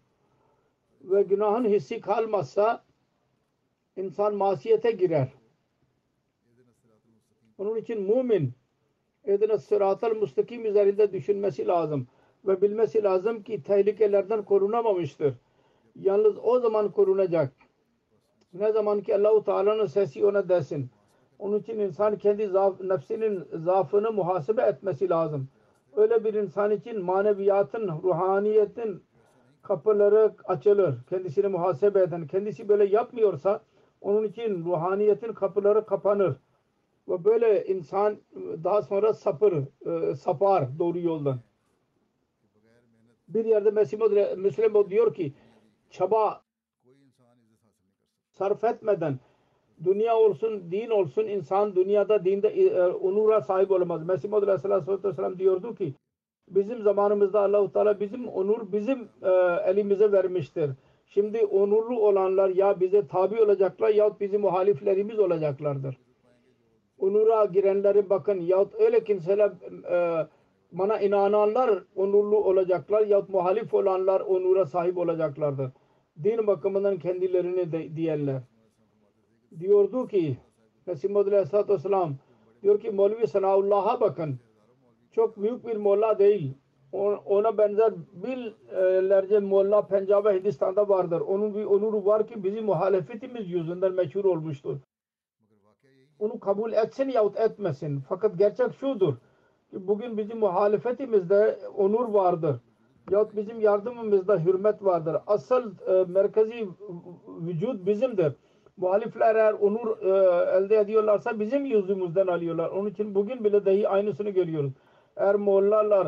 [1.01, 2.83] Ve günahın hissi kalmazsa
[3.97, 5.33] insan masiyete girer.
[7.57, 8.53] Onun için mümin
[9.25, 12.07] edine sıratel müstakim üzerinde düşünmesi lazım.
[12.47, 15.33] Ve bilmesi lazım ki tehlikelerden korunamamıştır.
[15.95, 17.53] Yalnız o zaman korunacak.
[18.53, 20.89] Ne zaman ki Allahu Teala'nın sesi ona desin.
[21.39, 25.47] Onun için insan kendi zaaf, nefsinin zaafını muhasebe etmesi lazım.
[25.95, 29.03] Öyle bir insan için maneviyatın, ruhaniyetin
[29.61, 30.95] kapıları açılır.
[31.09, 32.27] Kendisini muhasebe eden.
[32.27, 33.61] Kendisi böyle yapmıyorsa
[34.01, 36.35] onun için ruhaniyetin kapıları kapanır.
[37.07, 38.17] Ve böyle insan
[38.63, 39.53] daha sonra sapır,
[39.85, 41.39] e, sapar doğru yoldan.
[43.27, 43.71] Bir yerde
[44.35, 45.33] Müslim diyor ki
[45.89, 46.43] çaba
[48.31, 49.19] sarf etmeden
[49.83, 54.07] Dünya olsun, din olsun, insan dünyada dinde e, onura sahip olamaz.
[54.07, 55.93] Mesih Aleyhisselatü Vesselam diyordu ki
[56.47, 59.29] bizim zamanımızda Allahu Teala bizim onur bizim e,
[59.65, 60.71] elimize vermiştir.
[61.05, 65.97] Şimdi onurlu olanlar ya bize tabi olacaklar yahut bizim muhaliflerimiz olacaklardır.
[66.99, 69.51] Onura girenleri bakın yahut öyle kimseler
[69.91, 70.27] e,
[70.71, 75.71] bana inananlar onurlu olacaklar yahut muhalif olanlar onura sahip olacaklardır.
[76.23, 78.41] Din bakımından kendilerini de, diyenler.
[79.59, 80.37] Diyordu ki
[80.85, 82.15] Mesih Muhammed Aleyhisselatü Vesselam
[82.63, 84.39] diyor ki Mevlevi Sanaullah'a bakın.
[85.11, 86.53] Çok büyük bir molla değil.
[87.25, 91.21] Ona benzer binlerce molla Pencab Hindistan'da vardır.
[91.21, 94.77] Onun bir onuru var ki bizim muhalefetimiz yüzünden meşhur olmuştur.
[96.23, 97.99] Onu kabul etsin yahut etmesin.
[98.09, 99.13] Fakat gerçek şudur
[99.69, 102.55] ki bugün bizim muhalefetimizde onur vardır.
[103.11, 105.17] Yahut bizim yardımımızda hürmet vardır.
[105.27, 106.67] Asıl e, merkezi
[107.27, 108.33] vücut bizimdir.
[108.77, 110.09] Muhalifler eğer onur e,
[110.57, 112.69] elde ediyorlarsa bizim yüzümüzden alıyorlar.
[112.69, 114.71] Onun için bugün bile dahi aynısını görüyoruz.
[115.17, 116.07] Eğer mollalar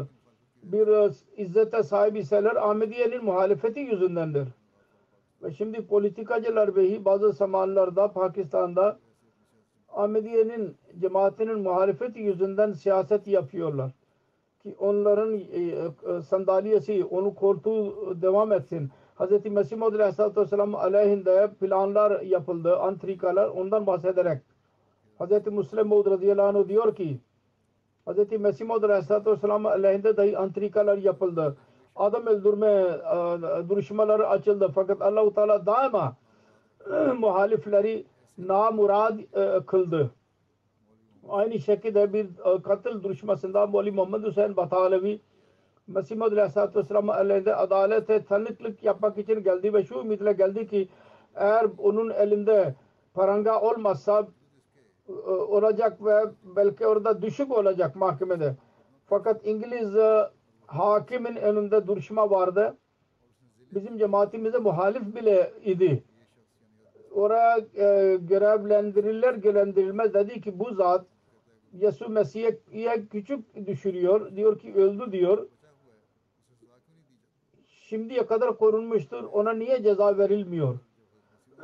[0.63, 4.47] bir e, izzete sahip iseler Ahmediye'nin muhalefeti yüzündendir.
[5.43, 8.97] Ve şimdi politikacılar behi bazı zamanlarda Pakistan'da
[9.95, 13.91] Ahmediye'nin cemaatinin muhalefeti yüzünden siyaset yapıyorlar.
[14.63, 18.89] Ki onların e, e, sandalyesi, onu koltuğu devam etsin.
[19.19, 19.45] Hz.
[19.45, 24.41] Mesih Maud Aleyhisselatü Vesselam aleyhinde planlar yapıldı, antrikalar ondan bahsederek.
[25.19, 25.47] Hz.
[25.47, 27.19] Müslim Maud radıyallahu anh diyor ki
[28.07, 28.31] Hz.
[28.39, 31.57] Mesih Maud Aleyhisselatü Vesselam aleyhinde dahi antrikalar yapıldı.
[31.95, 34.71] Adam öldürme e, duruşmaları açıldı.
[34.75, 36.15] Fakat Allah-u Teala daima
[37.19, 38.05] muhalifleri
[38.37, 40.11] namurad e, kıldı.
[41.29, 45.21] Aynı şekilde bir e, katil duruşmasında Mevli Muhammed Hüseyin Batalevi
[45.87, 50.89] Mesih Muhammed Aleyhisselatü Vesselam aleyhinde adalete tanıklık yapmak için geldi ve şu ümitle geldi ki
[51.35, 52.75] eğer onun elinde
[53.13, 54.27] paranga olmazsa
[55.09, 58.55] e, olacak ve belki orada düşük olacak mahkemede.
[59.05, 60.29] Fakat İngiliz e,
[60.67, 62.77] hakimin önünde duruşma vardı.
[63.71, 66.03] Bizim cemaatimize muhalif bile idi.
[67.15, 71.05] Oraya e, görevlendirilir görevlendirilmez dedi ki bu zat
[71.73, 74.35] Yesu Mesih'e küçük düşürüyor.
[74.35, 75.47] Diyor ki öldü diyor.
[77.67, 79.23] Şimdiye kadar korunmuştur.
[79.23, 80.77] Ona niye ceza verilmiyor?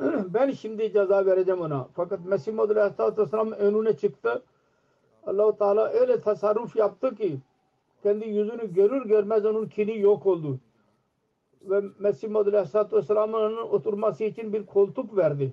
[0.34, 1.88] ben şimdi ceza vereceğim ona.
[1.94, 4.42] Fakat Mesih Muhammed Aleyhisselatü önüne çıktı.
[5.26, 7.38] allah Teala öyle tasarruf yaptı ki
[8.02, 10.58] kendi yüzünü görür görmez onun kini yok oldu.
[11.64, 15.52] Ve Mesih Muhammed Aleyhisselatü Vesselam'ın oturması için bir koltuk verdi.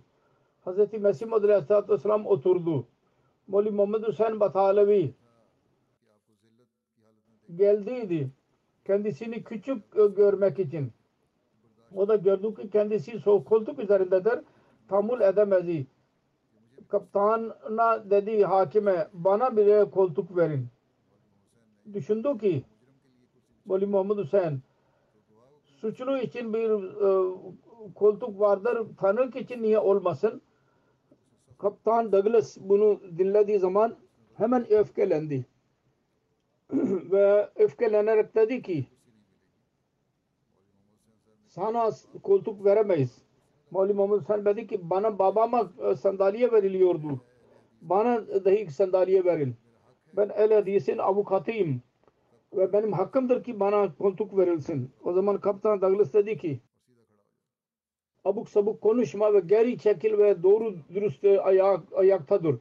[0.66, 0.94] Hz.
[0.94, 2.88] Mesih Muhammed Aleyhisselatü Vesselam oturdu.
[3.48, 5.14] Mevli Muhammed Hüseyin Batalevi
[7.56, 8.30] geldiydi.
[8.86, 10.92] Kendisini küçük görmek için.
[11.96, 14.40] O da gördü ki kendisi soğuk koltuk üzerindedir.
[14.88, 15.88] Tahammül edemedi.
[16.88, 20.68] Kaptana dedi hakime bana bir koltuk verin.
[21.94, 22.64] Düşündü ki
[23.66, 24.62] Mevli Muhammed Hüseyin
[25.82, 27.10] suçlu için bir e,
[27.96, 28.88] koltuk vardır.
[28.98, 30.42] Tanık için niye olmasın?
[31.58, 33.96] Kaptan Douglas bunu dinlediği zaman
[34.34, 35.46] hemen öfkelendi.
[37.12, 38.86] Ve öfkelenerek dedi ki
[41.48, 41.92] sana
[42.24, 43.22] koltuk veremeyiz.
[43.72, 47.22] Mevli Muhammed sen dedi ki bana babama sandalye veriliyordu.
[47.82, 49.56] Bana dahi sandalye verin.
[50.14, 51.82] Ben el hadisin avukatıyım.
[52.54, 54.92] Ve benim hakkımdır ki bana koltuk verilsin.
[55.04, 56.60] O zaman kaptan Douglas dedi ki
[58.26, 62.60] abuk sabuk konuşma ve geri çekil ve doğru dürüst ayak, ayakta dur.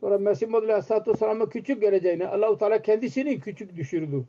[0.00, 4.24] Sonra Mesih Muhammed Aleyhisselatü Vesselam'a küçük geleceğine Allah-u Teala kendisini küçük düşürdü.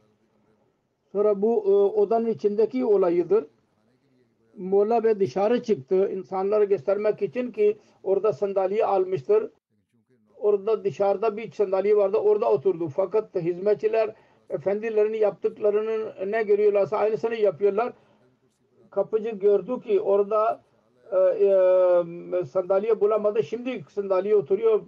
[1.11, 3.45] Sonra bu e, odanın içindeki olayıdır.
[4.57, 9.51] Molla Bey dışarı çıktı insanları göstermek için ki orada sandalye almıştır.
[10.37, 12.87] Orada dışarıda bir sandalye vardı orada oturdu.
[12.87, 14.15] Fakat hizmetçiler
[14.49, 17.93] efendilerini yaptıklarının ne görüyorlarsa aynısını yapıyorlar.
[18.91, 20.61] Kapıcı gördü ki orada
[21.11, 23.43] e, e, sandalye bulamadı.
[23.43, 24.81] Şimdi sandalye oturuyor.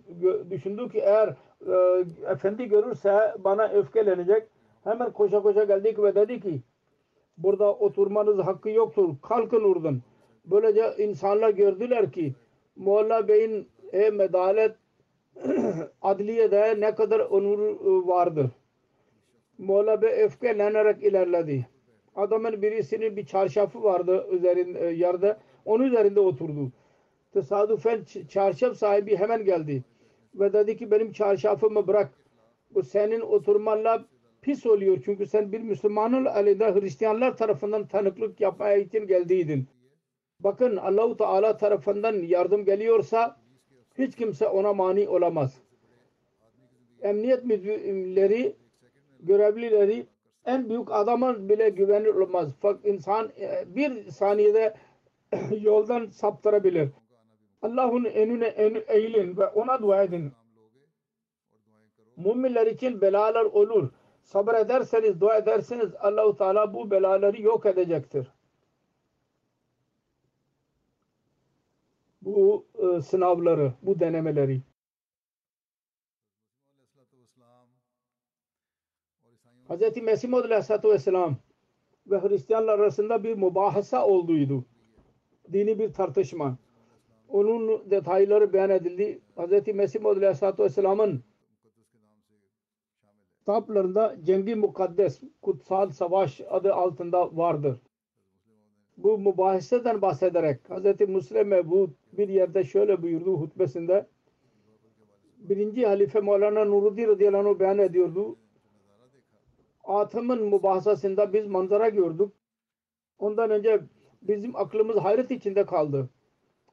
[0.49, 1.35] Düşündü ki eğer
[1.67, 4.47] e, efendi görürse bana öfkelenecek.
[4.83, 6.61] Hemen koşa koşa geldik ve dedi ki
[7.37, 9.09] burada oturmanız hakkı yoktur.
[9.21, 10.01] Kalkın oradan.
[10.45, 12.33] Böylece insanlar gördüler ki
[12.75, 14.75] Mualla Bey'in e, medalet
[16.01, 17.75] adliyede ne kadar onur
[18.07, 18.47] vardır.
[19.61, 21.67] Mualla Bey öfkelenerek ilerledi.
[22.15, 25.37] Adamın birisinin bir çarşafı vardı üzerinde yerde.
[25.65, 26.71] Onun üzerinde oturdu.
[27.33, 29.83] Tesadüfen çarşaf sahibi hemen geldi.
[30.35, 32.11] Ve dedi ki benim çarşafımı bırak.
[32.73, 34.05] Bu senin oturmanla
[34.41, 34.97] pis oluyor.
[35.05, 39.67] Çünkü sen bir Müslümanın elinde Hristiyanlar tarafından tanıklık yapmaya için geldiydin.
[40.39, 43.41] Bakın Allahu Teala tarafından yardım geliyorsa
[43.97, 45.61] Hiç kimse ona mani olamaz.
[47.01, 48.55] Emniyet müdürleri,
[49.21, 50.07] görevlileri
[50.45, 52.49] en büyük adama bile güvenilir olmaz.
[52.61, 54.73] Fakat insan e, bir saniyede
[55.61, 56.89] yoldan saptırabilir.
[57.61, 60.31] Allah'ın önüne en- eğilin ve ona dua edin.
[62.17, 63.89] Müminler için belalar olur.
[64.23, 68.27] Sabrederseniz, dua ederseniz Allahu Teala bu belaları yok edecektir.
[72.21, 74.61] Bu e, sınavları, bu denemeleri.
[79.71, 80.01] Hz.
[80.01, 81.35] Mesih Maud Aleyhisselatü Vesselam
[82.07, 84.65] ve Hristiyanlar arasında bir mübahasa olduydu.
[85.53, 86.57] Dini bir tartışma.
[87.29, 89.21] Onun detayları beyan edildi.
[89.37, 89.75] Hz.
[89.75, 91.23] Mesih Maud Aleyhisselatü Vesselam'ın
[93.39, 97.79] kitaplarında Cengi Mukaddes Kutsal Savaş adı altında vardır.
[98.97, 101.09] Bu mübahiseden bahsederek Hz.
[101.09, 104.07] Müslim Mevud bir yerde şöyle buyurdu hutbesinde
[105.37, 108.35] birinci halife Mevlana Nuruddin radıyallahu anh beyan ediyordu.
[109.83, 112.33] Atımın mübahasasında biz manzara gördük.
[113.19, 113.81] Ondan önce
[114.21, 116.09] bizim aklımız hayret içinde kaldı.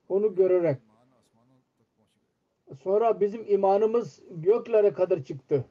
[0.09, 0.79] Onu görerek.
[2.83, 5.65] Sonra bizim imanımız göklere kadar çıktı.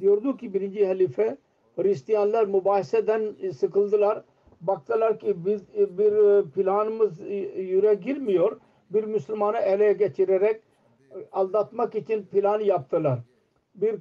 [0.00, 1.38] Diyordu ki birinci halife
[1.76, 4.24] Hristiyanlar mübahiseden sıkıldılar.
[4.60, 7.20] Baktılar ki biz bir planımız
[7.56, 8.60] yüre girmiyor.
[8.90, 10.62] Bir Müslümanı ele geçirerek
[11.32, 13.18] aldatmak için plan yaptılar.
[13.74, 13.96] Bir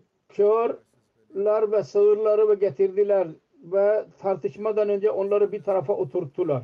[1.33, 3.27] körler ve sığırları ve getirdiler
[3.63, 6.63] ve tartışmadan önce onları bir tarafa oturttular.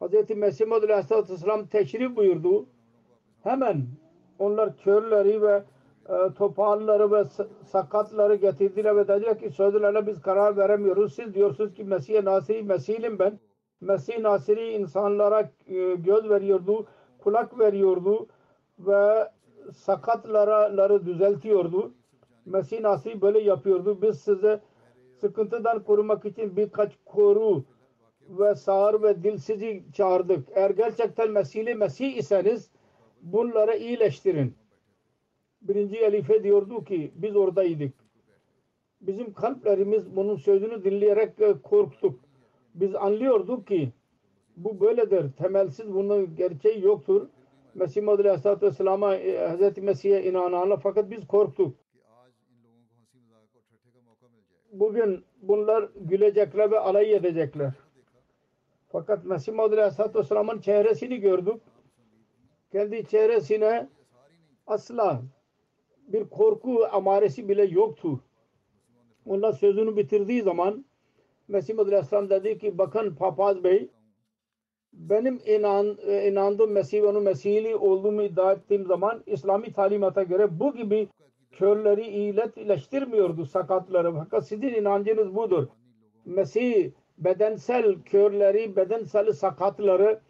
[0.00, 0.36] Hz.
[0.36, 2.66] Mesih Maud Aleyhisselatü Vesselam teşrif buyurdu.
[3.42, 3.86] Hemen
[4.38, 5.62] onlar körleri ve
[6.08, 7.24] e, topalları ve
[7.64, 11.14] sakatları getirdiler ve dediler ki sözlerle biz karar veremiyoruz.
[11.14, 13.38] Siz diyorsunuz ki Mesih Nasiri Mesih'im ben.
[13.80, 16.86] Mesih Nasiri insanlara e, göz veriyordu,
[17.18, 18.26] kulak veriyordu
[18.78, 19.28] ve
[19.72, 21.92] sakatları düzeltiyordu.
[22.46, 24.02] Mesih Nasiri böyle yapıyordu.
[24.02, 24.60] Biz size
[25.20, 27.64] sıkıntıdan korumak için birkaç koru
[28.28, 30.48] ve sağır ve dilsizi çağırdık.
[30.54, 32.70] Eğer gerçekten Mesihli Mesih iseniz
[33.22, 34.54] bunları iyileştirin.
[35.62, 37.94] Birinci halife diyordu ki biz oradaydık.
[39.00, 42.20] Bizim kalplerimiz bunun sözünü dinleyerek e, korktuk.
[42.74, 43.92] Biz anlıyorduk ki
[44.56, 45.32] bu böyledir.
[45.32, 47.26] Temelsiz bunun gerçeği yoktur.
[47.74, 49.78] Mesih Muhammed Aleyhisselatü Vesselam'a e, Hz.
[49.78, 51.81] Mesih'e inananlar fakat biz korktuk.
[54.72, 57.72] Bugün bunlar gülecekler ve alay edecekler.
[58.88, 61.60] Fakat Mesih Muhammed Aleyhisselatü Vesselam'ın çehresini gördük.
[62.72, 63.88] Kendi çehresine
[64.66, 65.22] asla
[66.08, 68.20] bir korku amaresi bile yoktu.
[69.26, 70.84] Onlar sözünü bitirdiği zaman
[71.48, 73.88] Mesih Muhammed Aleyhisselam dedi ki bakın papaz bey
[74.92, 75.86] benim inan,
[76.26, 81.08] inandığım Mesih ve onun Mesihli olduğumu iddia ettiğim zaman İslami talimata göre bu gibi
[81.52, 84.12] körleri iyileştirmiyordu sakatları.
[84.12, 85.66] Fakat sizin inancınız budur.
[86.24, 90.20] Mesih bedensel körleri, bedensel sakatları,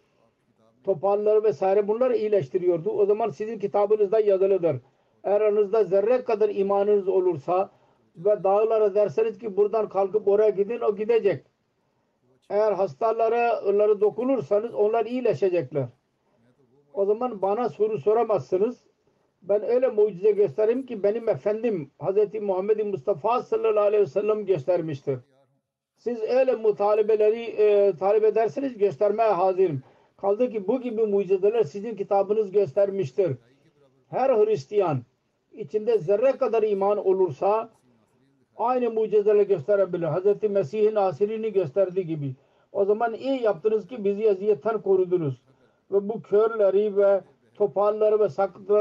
[0.83, 2.89] topalları vesaire bunları iyileştiriyordu.
[2.89, 4.75] O zaman sizin kitabınızda yazılıdır.
[5.23, 7.71] Eğer aranızda zerre kadar imanınız olursa
[8.15, 11.45] ve dağlara derseniz ki buradan kalkıp oraya gidin o gidecek.
[12.49, 15.85] Eğer hastalara onları dokunursanız onlar iyileşecekler.
[16.93, 18.87] O zaman bana soru soramazsınız.
[19.43, 22.41] Ben öyle mucize göstereyim ki benim efendim Hz.
[22.41, 25.19] Muhammed Mustafa sallallahu aleyhi ve sellem göstermiştir.
[25.97, 29.83] Siz öyle mutalibeleri e, talep ederseniz göstermeye hazırım.
[30.17, 33.37] Kaldı ki bu gibi mucizeler sizin kitabınız göstermiştir.
[34.09, 35.01] Her Hristiyan
[35.51, 37.69] içinde zerre kadar iman olursa
[38.57, 40.07] aynı mucizeleri gösterebilir.
[40.07, 40.43] Hz.
[40.49, 42.35] Mesih'in asirini gösterdiği gibi.
[42.71, 45.41] O zaman iyi yaptınız ki bizi eziyetten korudunuz.
[45.91, 47.21] Ve bu körleri ve
[47.55, 48.29] topalları ve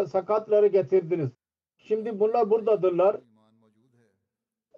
[0.07, 1.31] sakatları getirdiniz.
[1.79, 3.17] Şimdi bunlar buradadırlar.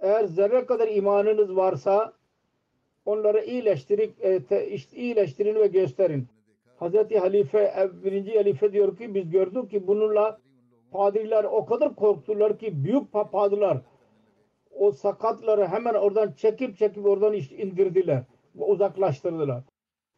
[0.01, 2.13] Eğer zerre kadar imanınız varsa
[3.05, 4.15] onları iyileştirin,
[4.93, 6.27] iyileştirin ve gösterin.
[6.77, 10.39] Hazreti Halife, birinci Halife diyor ki biz gördük ki bununla
[10.93, 13.81] padriler o kadar korktular ki büyük papazlar
[14.75, 18.23] o sakatları hemen oradan çekip çekip oradan indirdiler
[18.57, 19.63] ve uzaklaştırdılar.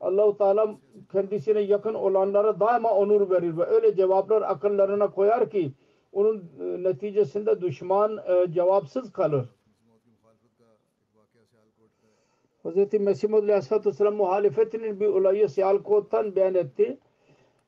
[0.01, 0.77] Allahu Teala
[1.13, 5.73] kendisine yakın olanlara daima onur verir ve öyle cevaplar akıllarına koyar ki
[6.13, 8.21] onun neticesinde düşman
[8.51, 9.49] cevapsız kalır.
[12.65, 13.01] Hz.
[13.01, 16.99] Mesih Muhammed Aleyhisselatü Vesselam muhalefetinin bir olayı Siyalkot'tan beyan etti.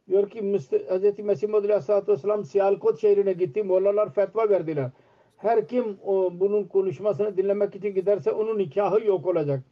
[0.08, 0.58] Diyor ki
[0.88, 1.18] Hz.
[1.18, 3.62] Mesih Muhammed Aleyhisselatü Vesselam Siyalkot şehrine gitti.
[3.62, 4.90] Mollalar fetva verdiler.
[5.36, 5.98] Her kim
[6.32, 9.62] bunun konuşmasını dinlemek için giderse onun nikahı yok olacak.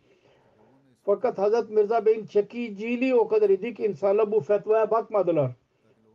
[1.06, 5.50] Fakat Hazret Mirza Bey'in çekiciliği o kadar idi ki insanlar bu fetvaya bakmadılar.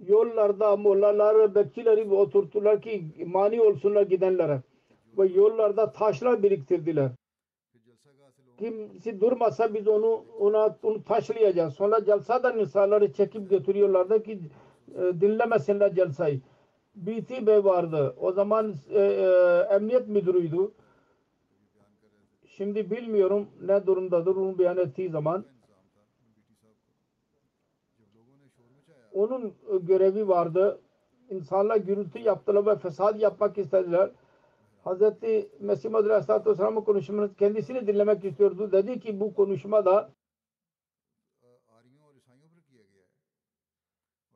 [0.08, 4.62] yollarda mollaları bekçileri oturttular ki mani olsunlar gidenlere.
[5.18, 7.12] Ve yollarda taşlar biriktirdiler.
[8.58, 11.74] Kimisi durmasa biz onu ona onu taşlayacağız.
[11.74, 14.40] Sonra celsadan insanları çekip götürüyorlardı ki
[14.96, 16.42] e, dinlemesinler celsayı.
[16.96, 18.16] BT Bey vardı.
[18.22, 20.72] O zaman e, e, emniyet müdürüydü.
[22.62, 25.46] Şimdi bilmiyorum ne durumdadır onu beyan ettiği zaman.
[29.14, 30.82] Onun görevi vardı.
[31.30, 34.12] İnsanlar gürültü yaptılar ve fesat yapmak istediler.
[34.84, 38.72] Hazreti Mesih Madri Aleyhisselatü Vesselam'ın konuşmasını kendisini dinlemek istiyordu.
[38.72, 40.12] Dedi ki bu konuşmada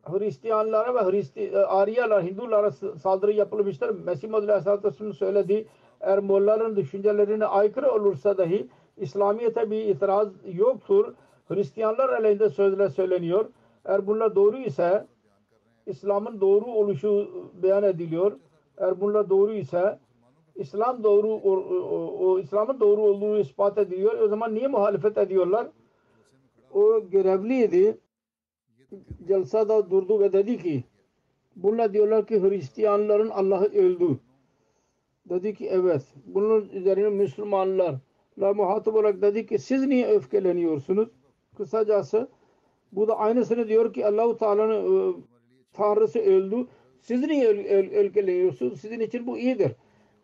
[0.04, 3.90] Hristiyanlara ve Hristi, e, Aryalar, Hindulara saldırı yapılmıştır.
[3.90, 5.68] Mesih Madri Aleyhisselatü Vesselam söyledi.
[6.06, 11.14] Eğer Mollaların düşüncelerine aykırı olursa dahi İslamiyet'e bir itiraz yoktur.
[11.48, 13.46] Hristiyanlar aleyhinde sözler söyleniyor.
[13.86, 15.06] Eğer bunlar doğru ise
[15.86, 17.30] İslam'ın doğru oluşu
[17.64, 18.32] beyan ediliyor.
[18.78, 20.00] Eğer bunlar doğru ise
[20.56, 24.20] İslam doğru o, o, o İslam'ın doğru olduğu ispat ediliyor.
[24.20, 25.68] O zaman niye muhalefet ediyorlar?
[26.74, 27.98] O görevliydi.
[29.28, 30.84] Celsada durdu ve dedi ki
[31.56, 34.20] bunlar diyorlar ki Hristiyanların Allah'ı öldü.
[35.30, 36.02] Dedi ki evet.
[36.26, 37.96] Bunun üzerine Müslümanlar
[38.38, 41.10] muhatap olarak dedi ki siz niye öfkeleniyorsunuz?
[41.58, 42.30] Kısacası
[42.92, 45.16] bu da aynısını diyor ki Allahu Teala'nın e,
[45.74, 46.68] Tanrısı öldü.
[47.02, 47.48] Siz niye
[47.92, 48.82] öfkeleniyorsunuz?
[48.82, 49.72] Sizin için bu iyidir.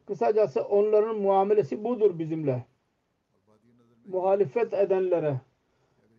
[0.06, 2.66] Kısacası onların muamelesi budur bizimle.
[4.06, 5.42] Muhalefet edenlere.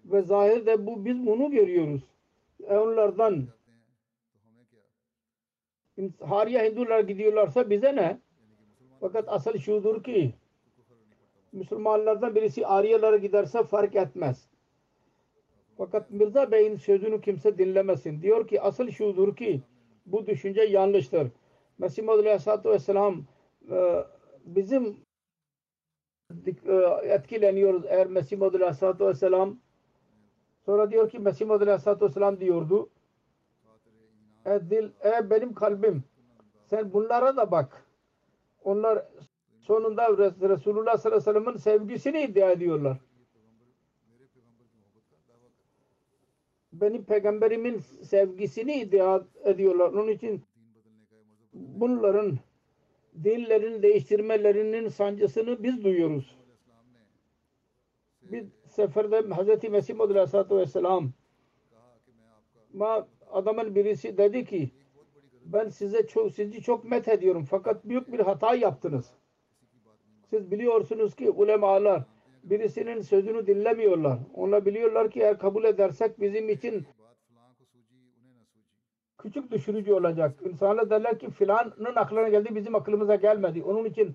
[0.04, 2.02] Ve zahirde bu biz bunu görüyoruz.
[2.68, 3.46] E onlardan
[6.20, 8.20] Hariye Hindular gidiyorlarsa bize ne?
[9.02, 10.34] Fakat asıl şudur ki
[11.52, 14.48] Müslümanlardan birisi Aryalara giderse fark etmez.
[15.78, 18.22] Fakat Mirza Bey'in sözünü kimse dinlemesin.
[18.22, 19.62] Diyor ki asıl şudur ki
[20.06, 21.28] bu düşünce yanlıştır.
[21.78, 23.24] Mesih Muhammed Aleyhisselatü Vesselam
[23.70, 24.04] e,
[24.44, 24.96] bizim
[26.66, 26.72] e,
[27.02, 29.58] etkileniyoruz eğer Mesih Muhammed Aleyhisselatü Vesselam
[30.64, 32.90] sonra diyor ki Mesih Muhammed Aleyhisselatü Vesselam diyordu
[34.46, 36.04] e dil, e benim kalbim
[36.66, 37.86] sen bunlara da bak
[38.64, 39.06] onlar
[39.60, 40.08] sonunda
[40.48, 42.98] Resulullah sallallahu aleyhi ve sellem'in sevgisini iddia ediyorlar.
[46.72, 49.88] Benim peygamberimin sevgisini iddia ediyorlar.
[49.88, 50.42] Onun için
[51.52, 52.38] bunların
[53.24, 56.38] dinlerin değiştirmelerinin sancısını biz duyuyoruz.
[58.22, 59.70] Bir seferde Hz.
[59.70, 61.12] Mesih Aleyhisselatü Vesselam
[63.30, 64.70] adamın birisi dedi ki
[65.44, 69.10] ben size çok, sizi çok met ediyorum fakat büyük bir hata yaptınız.
[70.30, 72.02] Siz biliyorsunuz ki ulemalar
[72.44, 74.18] birisinin sözünü dinlemiyorlar.
[74.34, 76.86] Onlar biliyorlar ki eğer kabul edersek bizim için
[79.18, 80.34] küçük düşürücü olacak.
[80.44, 83.62] İnsanlar derler ki filanın aklına geldi bizim aklımıza gelmedi.
[83.62, 84.14] Onun için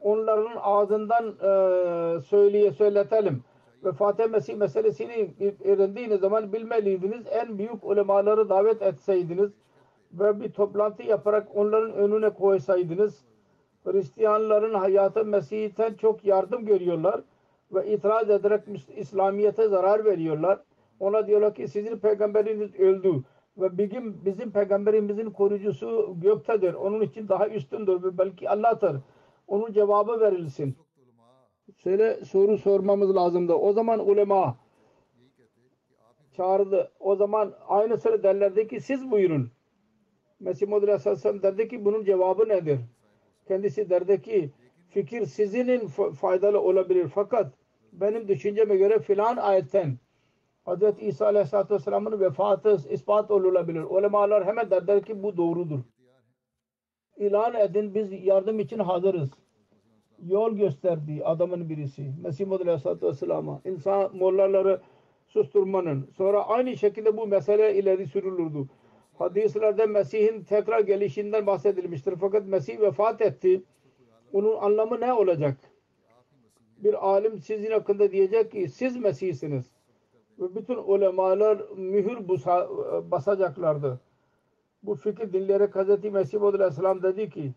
[0.00, 3.42] onların ağzından e, söyleye söyletelim.
[3.84, 5.30] Ve Fatih Mesih meselesini
[5.64, 7.26] öğrendiğiniz zaman bilmeliydiniz.
[7.30, 9.50] En büyük ulemaları davet etseydiniz
[10.18, 13.24] ve bir toplantı yaparak onların önüne koysaydınız
[13.84, 17.20] Hristiyanların hayatı Mesih'ten çok yardım görüyorlar
[17.72, 18.62] ve itiraz ederek
[18.96, 20.60] İslamiyet'e zarar veriyorlar.
[21.00, 23.22] Ona diyorlar ki sizin peygamberiniz öldü
[23.58, 26.74] ve bizim, bizim peygamberimizin koruyucusu göktedir.
[26.74, 28.96] Onun için daha üstündür ve belki Allah'tır.
[29.46, 30.76] Onun cevabı verilsin.
[31.76, 33.54] Şöyle soru sormamız lazımdı.
[33.54, 34.56] O zaman ulema
[36.36, 36.90] çağırdı.
[37.00, 39.50] O zaman aynısını derlerdi ki siz buyurun.
[40.44, 42.80] Mesih Muhammed Aleyhisselam derdi ki bunun cevabı nedir?
[43.48, 44.50] Kendisi derdi ki
[44.90, 45.86] fikir sizinin
[46.20, 47.52] faydalı olabilir fakat
[47.92, 49.98] benim düşünceme göre filan ayetten
[50.66, 50.82] Hz.
[51.00, 53.82] İsa Aleyhisselatü Vesselam'ın vefatı ispat olabilir.
[53.82, 55.80] Ulemalar hemen derler ki bu doğrudur.
[57.16, 59.30] İlan edin biz yardım için hazırız.
[60.26, 62.12] Yol gösterdi adamın birisi.
[62.22, 63.60] Mesih Muhammed Aleyhisselatü Vesselam'a.
[63.64, 64.80] İnsan mollaları
[65.28, 66.08] susturmanın.
[66.16, 68.68] Sonra aynı şekilde bu mesele ileri sürülürdü
[69.18, 72.14] hadislerde Mesih'in tekrar gelişinden bahsedilmiştir.
[72.20, 73.62] Fakat Mesih vefat etti.
[74.32, 75.56] Onun anlamı ne olacak?
[76.78, 79.64] Bir alim sizin hakkında diyecek ki siz Mesih'siniz.
[80.38, 82.28] Ve bütün ulemalar mühür
[83.10, 84.00] basacaklardı.
[84.82, 86.04] Bu fikir dinleyerek Hz.
[86.04, 87.52] Mesih Aleyhisselam dedi ki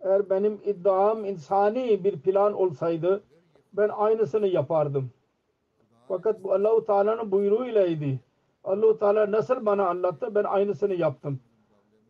[0.00, 3.22] eğer benim iddiam insani bir plan olsaydı
[3.72, 5.10] ben aynısını yapardım.
[6.08, 8.18] Fakat bu Allah-u Teala'nın buyruğuylaydı
[8.64, 11.40] allah Teala nasıl bana anlattı ben aynısını yaptım.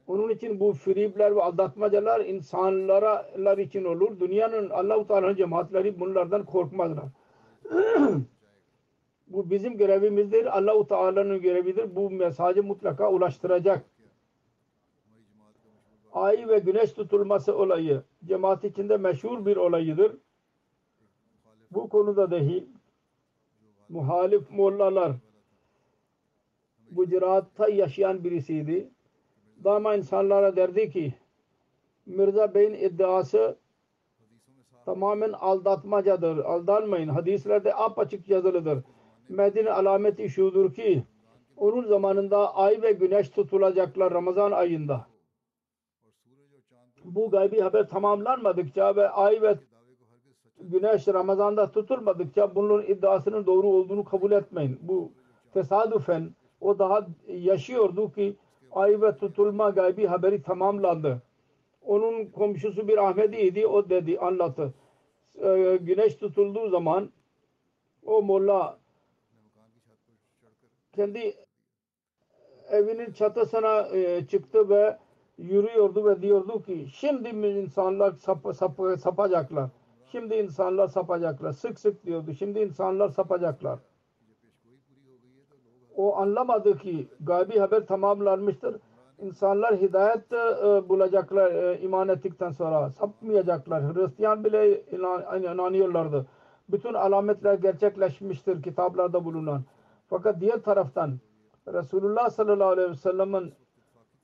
[0.06, 4.20] Onun için bu fribler ve aldatmacalar insanlar için olur.
[4.20, 7.04] Dünyanın Allah-u Teala'nın cemaatleri bunlardan korkmazlar.
[9.28, 10.58] bu bizim görevimizdir.
[10.58, 11.96] Allah-u Teala'nın görevidir.
[11.96, 13.84] Bu mesajı mutlaka ulaştıracak.
[16.12, 20.16] ay ve güneş tutulması olayı cemaat içinde meşhur bir olayıdır.
[21.70, 22.66] Bu konuda dahi
[23.88, 25.12] muhalif mollalar
[26.90, 28.90] bu ciraatta yaşayan birisiydi.
[29.64, 31.14] Daima insanlara derdi ki
[32.06, 33.56] Mirza Bey'in iddiası
[34.84, 36.38] tamamen aldatmacadır.
[36.38, 37.08] Aldanmayın.
[37.08, 38.84] Hadislerde apaçık yazılıdır.
[39.28, 41.04] Medine alameti şudur ki
[41.56, 45.06] onun zamanında ay ve güneş tutulacaklar Ramazan ayında.
[47.04, 49.58] Bu gaybi haber tamamlanmadıkça ve ay ve
[50.60, 54.78] güneş Ramazan'da tutulmadıkça bunun iddiasının doğru olduğunu kabul etmeyin.
[54.82, 55.12] Bu
[55.54, 56.30] tesadüfen
[56.60, 58.36] o daha yaşıyordu ki
[58.72, 61.22] ay ve tutulma gaybi haberi tamamlandı.
[61.82, 63.66] Onun komşusu bir Ahmediydi.
[63.66, 64.74] O dedi anlattı.
[65.42, 67.10] Ee, güneş tutulduğu zaman
[68.06, 68.78] o molla
[70.92, 71.34] kendi
[72.70, 74.98] evinin çatısına e, çıktı ve
[75.38, 79.70] yürüyordu ve diyordu ki şimdi insanlar sap, sap, sapacaklar.
[80.12, 81.52] Şimdi insanlar sapacaklar.
[81.52, 82.34] Sık sık diyordu.
[82.34, 83.78] Şimdi insanlar sapacaklar.
[86.00, 88.76] O anlamadı ki gaybi haber tamamlanmıştır.
[89.18, 92.90] İnsanlar hidayet e, bulacaklar e, iman ettikten sonra.
[92.90, 93.94] Sapmayacaklar.
[93.94, 96.26] Hristiyan bile inan, inanıyorlardı.
[96.68, 99.62] Bütün alametler gerçekleşmiştir kitaplarda bulunan.
[100.06, 101.18] Fakat diğer taraftan
[101.68, 103.52] Resulullah sallallahu aleyhi ve sellem'in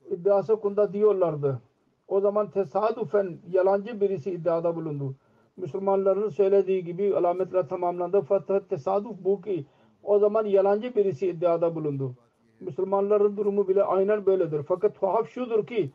[0.09, 1.61] iddiası kunda diyorlardı.
[2.07, 5.15] O zaman tesadüfen yalancı birisi iddiada bulundu.
[5.57, 8.21] Müslümanların söylediği gibi alametler tamamlandı.
[8.21, 9.65] Fakat tesadüf bu ki
[10.07, 12.15] o zaman yalancı birisi iddiada bulundu.
[12.59, 14.63] Müslümanların durumu bile aynen böyledir.
[14.63, 15.91] Fakat tuhaf şudur ki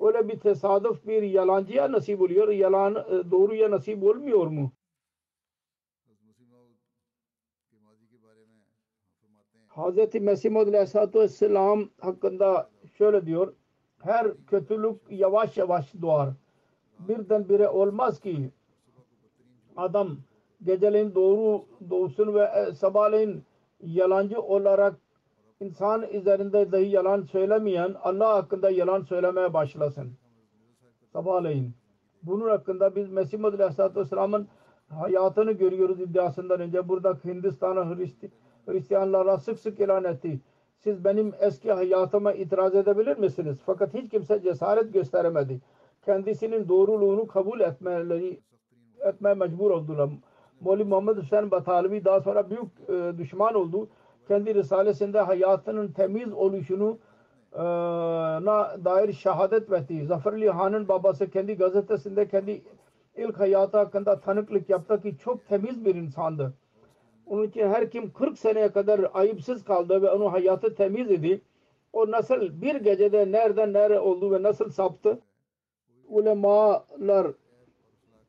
[0.00, 2.48] öyle bir tesadüf bir yalancıya nasip oluyor.
[2.48, 4.72] Yalan e, doğruya nasip olmuyor mu?
[9.68, 10.14] Hz.
[10.14, 13.54] Mesih Maud Aleyhisselatü Vesselam hakkında şöyle diyor.
[14.02, 16.30] Her kötülük yavaş yavaş doğar.
[16.98, 18.50] Birdenbire olmaz ki
[19.76, 20.16] adam
[20.62, 23.44] geceleyin doğru doğsun ve sabahleyin
[23.84, 24.94] yalancı olarak
[25.60, 30.12] insan üzerinde dahi yalan söylemeyen Allah hakkında yalan söylemeye başlasın.
[31.12, 31.74] Sabahleyin.
[32.22, 34.48] Bunun hakkında biz Mesih Muhammed Aleyhisselatü Vesselam'ın
[34.88, 36.88] hayatını görüyoruz iddiasından önce.
[36.88, 38.30] Burada Hindistan'a Hristi,
[38.66, 40.40] Hristiyanlara sık sık ilan etti.
[40.78, 43.58] Siz benim eski hayatıma itiraz edebilir misiniz?
[43.66, 45.60] Fakat hiç kimse cesaret gösteremedi.
[46.04, 48.40] Kendisinin doğruluğunu kabul etmeleri
[49.00, 50.10] etmeye mecbur oldular.
[50.60, 53.88] Mevli Muhammed Hüseyin Batalevi daha sonra büyük e, düşman oldu.
[54.28, 56.98] Kendi risalesinde hayatının temiz oluşunu
[57.52, 57.62] e,
[58.44, 60.06] na dair şehadet verdi.
[60.06, 62.62] Zaferli Han'ın babası kendi gazetesinde kendi
[63.16, 66.54] ilk hayatı hakkında tanıklık yaptı ki çok temiz bir insandı.
[67.26, 71.40] Onun için her kim 40 seneye kadar ayıpsız kaldı ve onun hayatı temiz idi.
[71.92, 75.18] O nasıl bir gecede nereden nere oldu ve nasıl saptı?
[76.08, 77.26] Ulemalar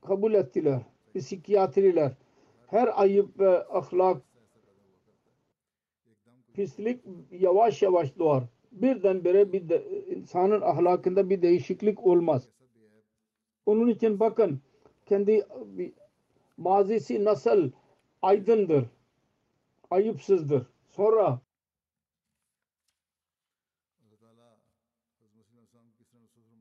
[0.07, 0.81] kabul ettiler.
[1.15, 2.11] Psikiyatriler.
[2.67, 4.21] Her ayıp ve ahlak
[6.53, 7.01] pislik
[7.31, 8.43] yavaş yavaş doğar.
[8.71, 12.47] Birdenbire bir de, insanın ahlakında bir değişiklik olmaz.
[13.65, 14.61] Onun için bakın
[15.05, 15.47] kendi
[16.57, 17.71] mazisi nasıl
[18.21, 18.85] aydındır,
[19.91, 20.65] ayıpsızdır.
[20.89, 21.39] Sonra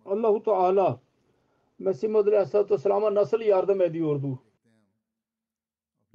[0.05, 1.01] Allahu Teala
[1.79, 4.39] Mesih Muhammed Aleyhisselatü Vesselam'a nasıl yardım ediyordu?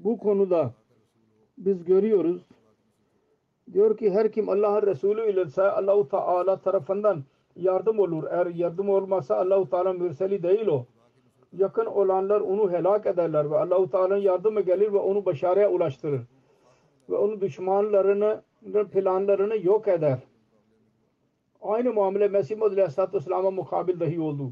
[0.03, 0.71] Bu konuda
[1.57, 2.41] biz görüyoruz.
[3.73, 7.23] Diyor ki her kim Allah'ın Resulü ile Allahu Teala tarafından
[7.55, 8.23] yardım olur.
[8.31, 10.85] Eğer yardım olmazsa Allahu Teala mürseli değil o.
[11.53, 16.21] Yakın olanlar onu helak ederler ve Allahu Teala'nın yardımı gelir ve onu başarıya ulaştırır.
[17.09, 18.41] Ve onun düşmanlarını
[18.91, 20.19] planlarını yok eder.
[21.61, 24.51] Aynı muamele Mesih Muhammed Aleyhisselatü Vesselam'a mukabil dahi oldu.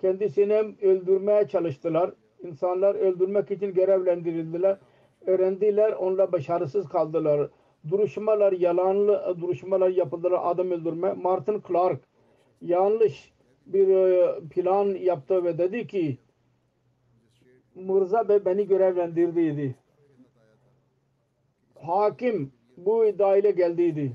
[0.00, 2.10] Kendisini öldürmeye çalıştılar.
[2.42, 4.78] İnsanlar öldürmek için görevlendirildiler.
[5.26, 7.50] Öğrendiler, onunla başarısız kaldılar.
[7.90, 11.12] Duruşmalar, yalanlı duruşmalar yapıldılar adam öldürme.
[11.12, 12.00] Martin Clark
[12.62, 13.32] yanlış
[13.66, 13.88] bir
[14.50, 16.18] plan yaptı ve dedi ki
[17.74, 19.74] Murza Bey beni görevlendirdiydi.
[21.80, 24.12] Hakim bu iddiayla geldiydi.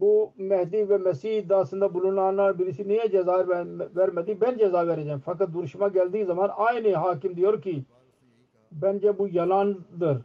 [0.00, 3.48] Bu Mehdi ve Mesih iddiasında bulunanlar birisi niye ceza
[3.96, 4.38] vermedi?
[4.40, 5.22] Ben ceza vereceğim.
[5.24, 7.84] Fakat duruşma geldiği zaman aynı hakim diyor ki
[8.72, 10.18] bence bu yalandır.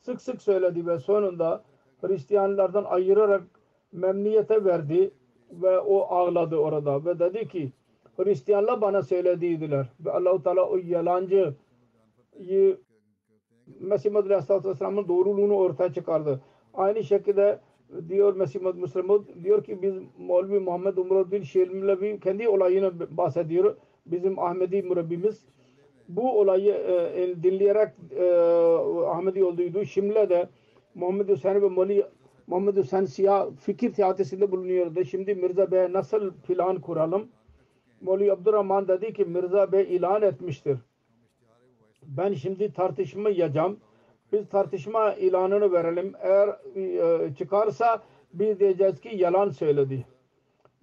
[0.00, 1.62] Sık sık söyledi ve sonunda
[2.00, 3.42] Hristiyanlardan ayırarak
[3.92, 5.10] memniyete verdi
[5.52, 7.72] ve o ağladı orada ve dedi ki
[8.16, 11.54] Hristiyanlar bana söylediydiler ve Allah-u Teala o yalancı
[13.80, 16.40] Mesih Madri Aleyhisselatü Vesselam'ın doğruluğunu ortaya çıkardı.
[16.74, 17.58] Aynı şekilde
[18.08, 23.76] diyor Mesih Müslüman diyor ki biz Mevlevi Muhammed Umruddin Şelmilevi kendi olayını bahsediyor.
[24.06, 25.44] Bizim Ahmedi mürebbimiz
[26.08, 28.24] bu olayı e, dinleyerek e,
[29.06, 29.84] Ahmedi olduydu.
[29.84, 30.48] Şimdi'de
[30.94, 32.06] Muhammed Hüseyin ve Moli
[32.46, 35.04] Muhammed Hüseyin Siyah fikir teatisinde bulunuyordu.
[35.04, 37.28] Şimdi Mirza Bey nasıl plan kuralım?
[38.00, 40.78] Moli Abdurrahman dedi ki Mirza Bey ilan etmiştir.
[42.02, 43.76] Ben şimdi tartışmayacağım.
[44.32, 46.12] Biz tartışma ilanını verelim.
[46.20, 48.02] Eğer e, çıkarsa
[48.32, 50.06] biz diyeceğiz ki yalan söyledi.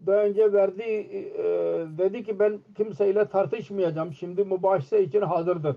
[0.06, 1.44] Daha önce verdi e,
[1.98, 4.14] dedi ki ben kimseyle tartışmayacağım.
[4.14, 5.76] Şimdi mübaşse için hazırdır.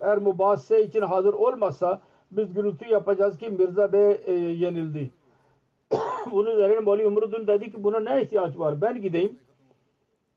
[0.00, 2.00] Eğer mübaşse için hazır olmasa
[2.30, 5.10] biz gürültü yapacağız ki Mirza Bey e, yenildi.
[6.30, 8.80] Bunun üzerine Mali Umruddin dedi ki buna ne ihtiyaç var?
[8.80, 9.38] Ben gideyim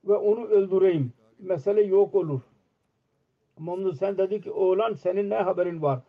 [0.08, 1.14] ve onu öldüreyim.
[1.40, 2.42] Mesele yok olur.
[3.60, 6.00] Muhammed sen dedi ki oğlan senin ne haberin var?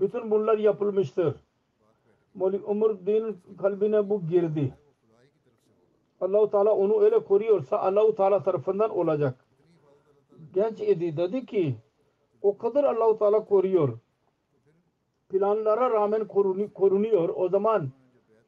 [0.00, 1.34] Bütün bunlar yapılmıştır.
[2.34, 4.74] Mevlevi Umruddin'in kalbine bu girdi.
[6.20, 9.44] Allahu Teala onu öyle koruyorsa Allahu Teala tarafından olacak.
[10.54, 11.76] Genç idi dedi ki
[12.42, 13.98] o kadar Allahu Teala koruyor.
[15.28, 16.26] Planlara rağmen
[16.74, 17.28] korunuyor.
[17.28, 17.88] O zaman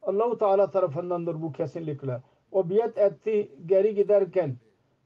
[0.01, 2.21] Allahu Teala tarafındandır bu kesinlikle.
[2.51, 4.55] O biat etti geri giderken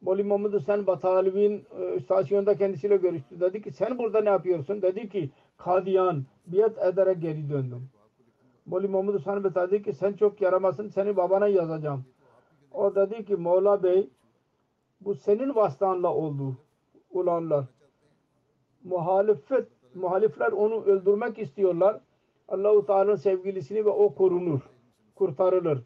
[0.02, 3.40] Mevlevi Muhammed Hüseyin Batali'nin e, istasyonda kendisiyle görüştü.
[3.40, 4.82] Dedi ki sen burada ne yapıyorsun?
[4.82, 7.90] Dedi ki Kadiyan biat ederek geri döndüm.
[8.66, 12.06] Mevlevi Muhammed Hüseyin dedi ki sen çok yaramazsın seni babana yazacağım.
[12.72, 14.10] O dedi ki Mola Bey
[15.02, 16.58] bu senin vasıtanla oldu
[17.10, 17.66] olanlar.
[18.84, 22.00] Muhalefet, muhalifler onu öldürmek istiyorlar.
[22.48, 24.60] Allahu Teala'nın sevgilisini ve o korunur,
[25.16, 25.80] kurtarılır.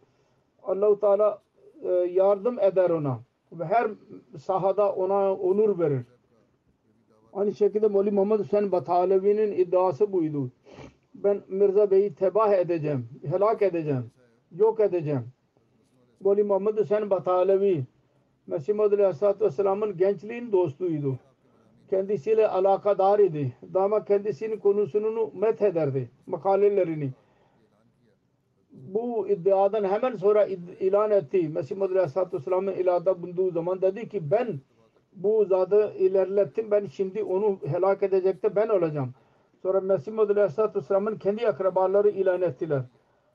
[0.63, 1.41] Allahu Teala
[1.81, 3.19] e, yardım eder ona
[3.51, 3.91] ve her
[4.37, 6.05] sahada ona onur verir.
[7.33, 10.51] Aynı şekilde Mevlevi Muhammed Hüseyin Batalevi'nin iddiası buydu.
[11.15, 14.11] Ben Mirza Bey'i tebah edeceğim, helak edeceğim,
[14.55, 15.27] yok edeceğim.
[16.25, 17.85] Mevlevi Muhammed Hüseyin Batalevi
[18.49, 21.19] Mesih Muhammed Aleyhisselatü Vesselam'ın gençliğin dostuydu.
[21.89, 23.53] Kendisiyle alakadar idi.
[23.73, 26.09] Daima kendisinin konusunu met ederdi.
[26.27, 27.11] Makalelerini.
[28.71, 30.45] Bu iddiadan hemen sonra
[30.79, 31.49] ilan etti.
[31.49, 34.59] Mesih Muhammed Aleyhisselatü Vesselam'ın ilada bulunduğu zaman dedi ki ben
[35.13, 36.71] bu zadı ilerlettim.
[36.71, 39.13] Ben şimdi onu helak edecekte ben olacağım.
[39.61, 42.81] Sonra Mesih Muhammed Aleyhisselatü Vesselam'ın kendi akrabaları ilan ettiler.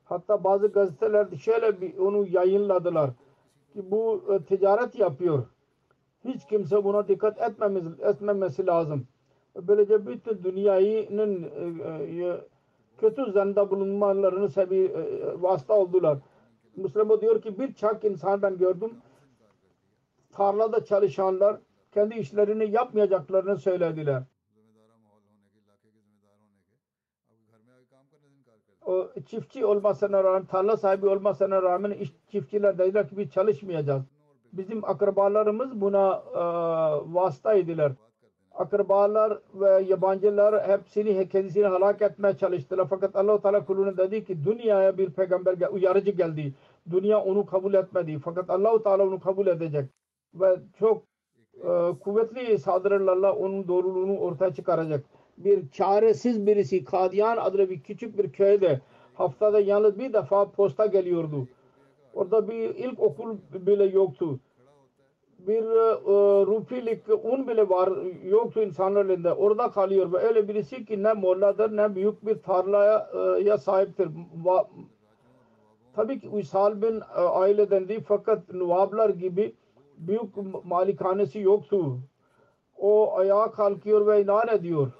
[0.04, 3.10] Hatta bazı gazeteler şöyle bir onu yayınladılar
[3.72, 5.44] ki bu e, ticaret yapıyor.
[6.24, 9.06] Hiç kimse buna dikkat etmemiz, etmemesi lazım.
[9.56, 12.40] Böylece bütün dünyanın e, e,
[12.98, 16.18] kötü zanda bulunmalarını sebi e, vasıta oldular.
[16.76, 18.90] Müslüman diyor ki birçok insan ben gördüm
[20.36, 21.56] tarlada çalışanlar
[21.92, 24.22] kendi işlerini yapmayacaklarını söylediler.
[28.86, 34.02] o çiftçi olmasına rağmen, tarla sahibi olmasına rağmen iş, çiftçiler dediler ki biz çalışmayacağız.
[34.52, 36.40] Bizim akrabalarımız buna e,
[37.14, 37.92] vasıtaydılar.
[38.54, 42.86] Akrabalar ve yabancılar hepsini kendisini halak etmeye çalıştılar.
[42.90, 46.54] Fakat Allah Teala kuluna dedi ki dünyaya bir peygamber uyarıcı geldi.
[46.90, 48.18] Dünya onu kabul etmedi.
[48.24, 49.90] Fakat Allah Teala onu kabul edecek.
[50.34, 51.02] Ve çok
[51.56, 55.04] e, kuvvetli saldırılarla onun doğruluğunu ortaya çıkaracak
[55.38, 58.80] bir çaresiz birisi Kadiyan adlı bir küçük bir köyde
[59.14, 61.48] haftada yalnız bir defa posta geliyordu.
[62.14, 64.40] Orada bir ilk okul bile yoktu.
[65.38, 67.92] Bir e, rupilik un bile var
[68.24, 69.32] yoktu insanların elinde.
[69.32, 73.10] Orada kalıyor ve öyle birisi ki ne molladır ne büyük bir tarlaya
[73.54, 74.08] e, sahiptir.
[74.44, 74.68] Va,
[75.96, 79.54] tabii ki Uysal bin e, aileden değil fakat Nuvablar gibi
[79.98, 81.98] büyük malikanesi yoktu.
[82.76, 84.92] O ayağa kalkıyor ve inan ediyor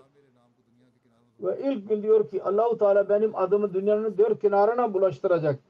[1.40, 5.60] ve ilk gün diyor ki Allahu Teala benim adımı dünyanın dört kenarına bulaştıracak.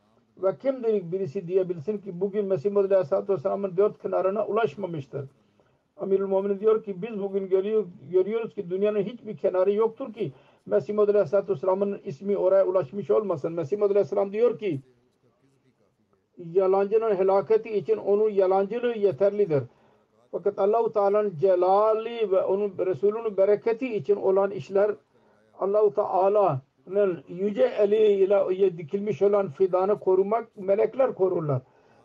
[0.42, 5.28] Ve kimdir birisi diyebilsin ki bugün Mesih Muhammed Aleyhisselatü Vesselam'ın dört kenarına ulaşmamıştır.
[5.96, 10.32] Amirul Mu'minin diyor ki biz bugün görüyor, görüyoruz ki dünyanın hiçbir kenarı yoktur ki
[10.66, 13.52] Mesih Muhammed Aleyhisselatü Vesselam'ın ismi oraya ulaşmış olmasın.
[13.52, 14.80] Mesih Muhammed Aleyhisselam diyor ki
[16.38, 19.62] yalancının helaketi için onun yalancılığı yeterlidir.
[20.32, 24.90] Fakat Allahu Teala'nın celali ve onun Resulünün bereketi için olan işler
[25.58, 31.62] Allahu Teala'nın yüce eliyle dikilmiş olan fidanı korumak melekler korurlar.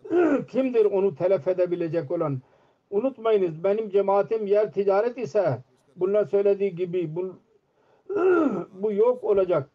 [0.48, 2.42] Kimdir onu telef edebilecek olan?
[2.90, 5.64] Unutmayınız benim cemaatim yer ticaret ise
[5.96, 7.36] bunlar söylediği gibi bu,
[8.74, 9.70] bu yok olacak.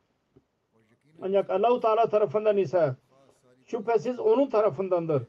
[1.22, 2.94] Ancak Allahu Teala tarafından ise
[3.66, 5.22] şüphesiz onun tarafındandır.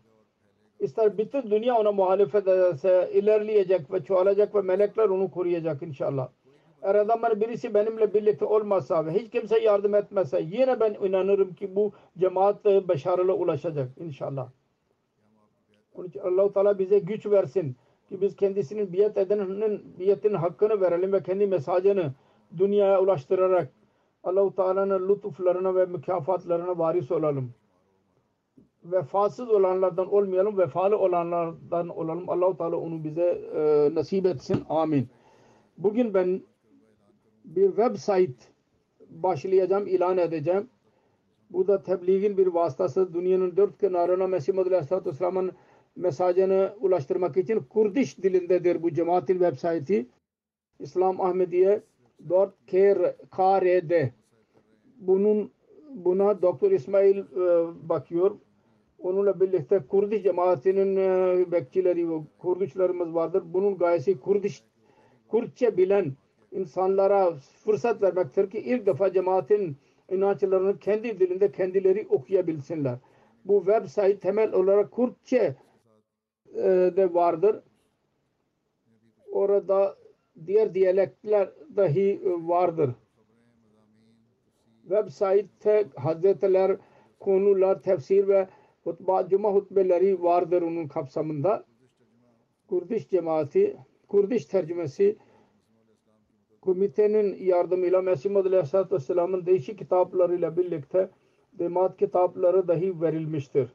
[0.79, 6.29] İster bütün dünya ona muhalefet ederse ilerleyecek ve çoğalacak ve melekler onu koruyacak inşallah.
[6.81, 11.75] eğer adamın birisi benimle birlikte olmazsa ve hiç kimse yardım etmezse yine ben inanırım ki
[11.75, 14.49] bu cemaat başarılı ulaşacak inşallah.
[15.95, 17.75] Onun için Allah-u Teala bize güç versin
[18.09, 22.13] ki biz kendisinin biat edenin biyetinin hakkını verelim ve kendi mesajını
[22.57, 23.69] dünyaya ulaştırarak
[24.23, 27.53] Allah-u Teala'nın lütuflarına ve mükafatlarına varis olalım.
[28.91, 32.29] Vefasız olanlardan olmayalım, vefalı olanlardan olalım.
[32.29, 34.63] Allah-u Teala onu bize e, nasip etsin.
[34.69, 35.07] Amin.
[35.77, 36.41] Bugün ben
[37.45, 38.45] bir website
[39.09, 40.69] başlayacağım, ilan edeceğim.
[41.49, 43.13] Bu da tebliğin bir vasıtası.
[43.13, 45.51] Dünyanın dört kenarına Mesih Muhammed Aleyhisselatü Vesselam'ın
[45.95, 50.07] mesajını ulaştırmak için Kurdiş dilindedir bu cemaatin website'i.
[50.79, 51.81] İslam Ahmediye
[53.41, 54.09] .krd
[54.97, 55.51] bunun
[55.95, 57.23] buna Doktor İsmail e,
[57.89, 58.31] bakıyor.
[59.05, 63.43] Onunla birlikte Kurdiş cemaatinin e, bekçileri ve Kurdişlerimiz vardır.
[63.45, 64.63] Bunun gayesi Kurdiş
[65.31, 66.13] Kürtçe bilen
[66.51, 67.33] insanlara
[67.63, 69.77] fırsat vermektir ki ilk defa cemaatin
[70.09, 72.97] inançlarını kendi dilinde kendileri okuyabilsinler.
[73.45, 75.55] Bu website temel olarak Kürtçe
[76.53, 76.63] e,
[76.97, 77.59] de vardır.
[79.31, 79.95] Orada
[80.47, 82.91] diğer diyalektler dahi vardır.
[84.81, 86.77] Website'te hazretler,
[87.19, 88.47] konular, tefsir ve
[88.85, 91.65] hutba, cuma hutbeleri vardır onun kapsamında.
[92.67, 93.77] Kurdiş cemaati,
[94.07, 95.17] Kurdiş tercümesi
[96.61, 101.09] komitenin yardımıyla Mesih Aleyhisselatü Vesselam'ın değişik kitaplarıyla birlikte
[101.53, 103.69] demat kitapları dahi verilmiştir.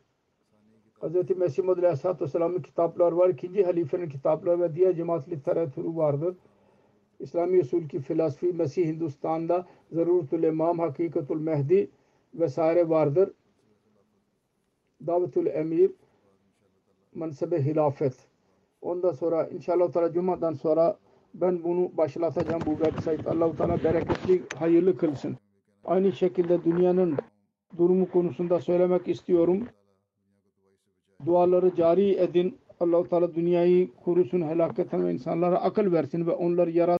[1.03, 1.37] Hz.
[1.37, 3.29] Mesih Aleyhisselatü Vesselam'ın kitapları var.
[3.29, 6.37] ikinci halifenin kitapları ve diğer cemaat literatürü vardır.
[7.21, 11.91] İslami usul ki filosofi Mesih Hindistan'da Zaruratul İmam, Hakikatul Mehdi
[12.35, 13.31] vesaire vardır.
[15.07, 15.91] Davetul Emir,
[17.15, 18.15] Mansabe Hilafet.
[18.83, 20.99] Ondan sonra inşallah Teala Cuma'dan sonra
[21.35, 23.31] ben bunu başlatacağım bu website.
[23.31, 25.37] Allah-u Teala bereketli, hayırlı kılsın.
[25.85, 27.17] Aynı şekilde dünyanın
[27.79, 29.69] durumu konusunda söylemek istiyorum.
[31.27, 32.59] Duaları cari edin.
[32.81, 37.00] Allah-u Teala dünyayı kurusun, helaketten ve insanlara akıl versin ve onları yarat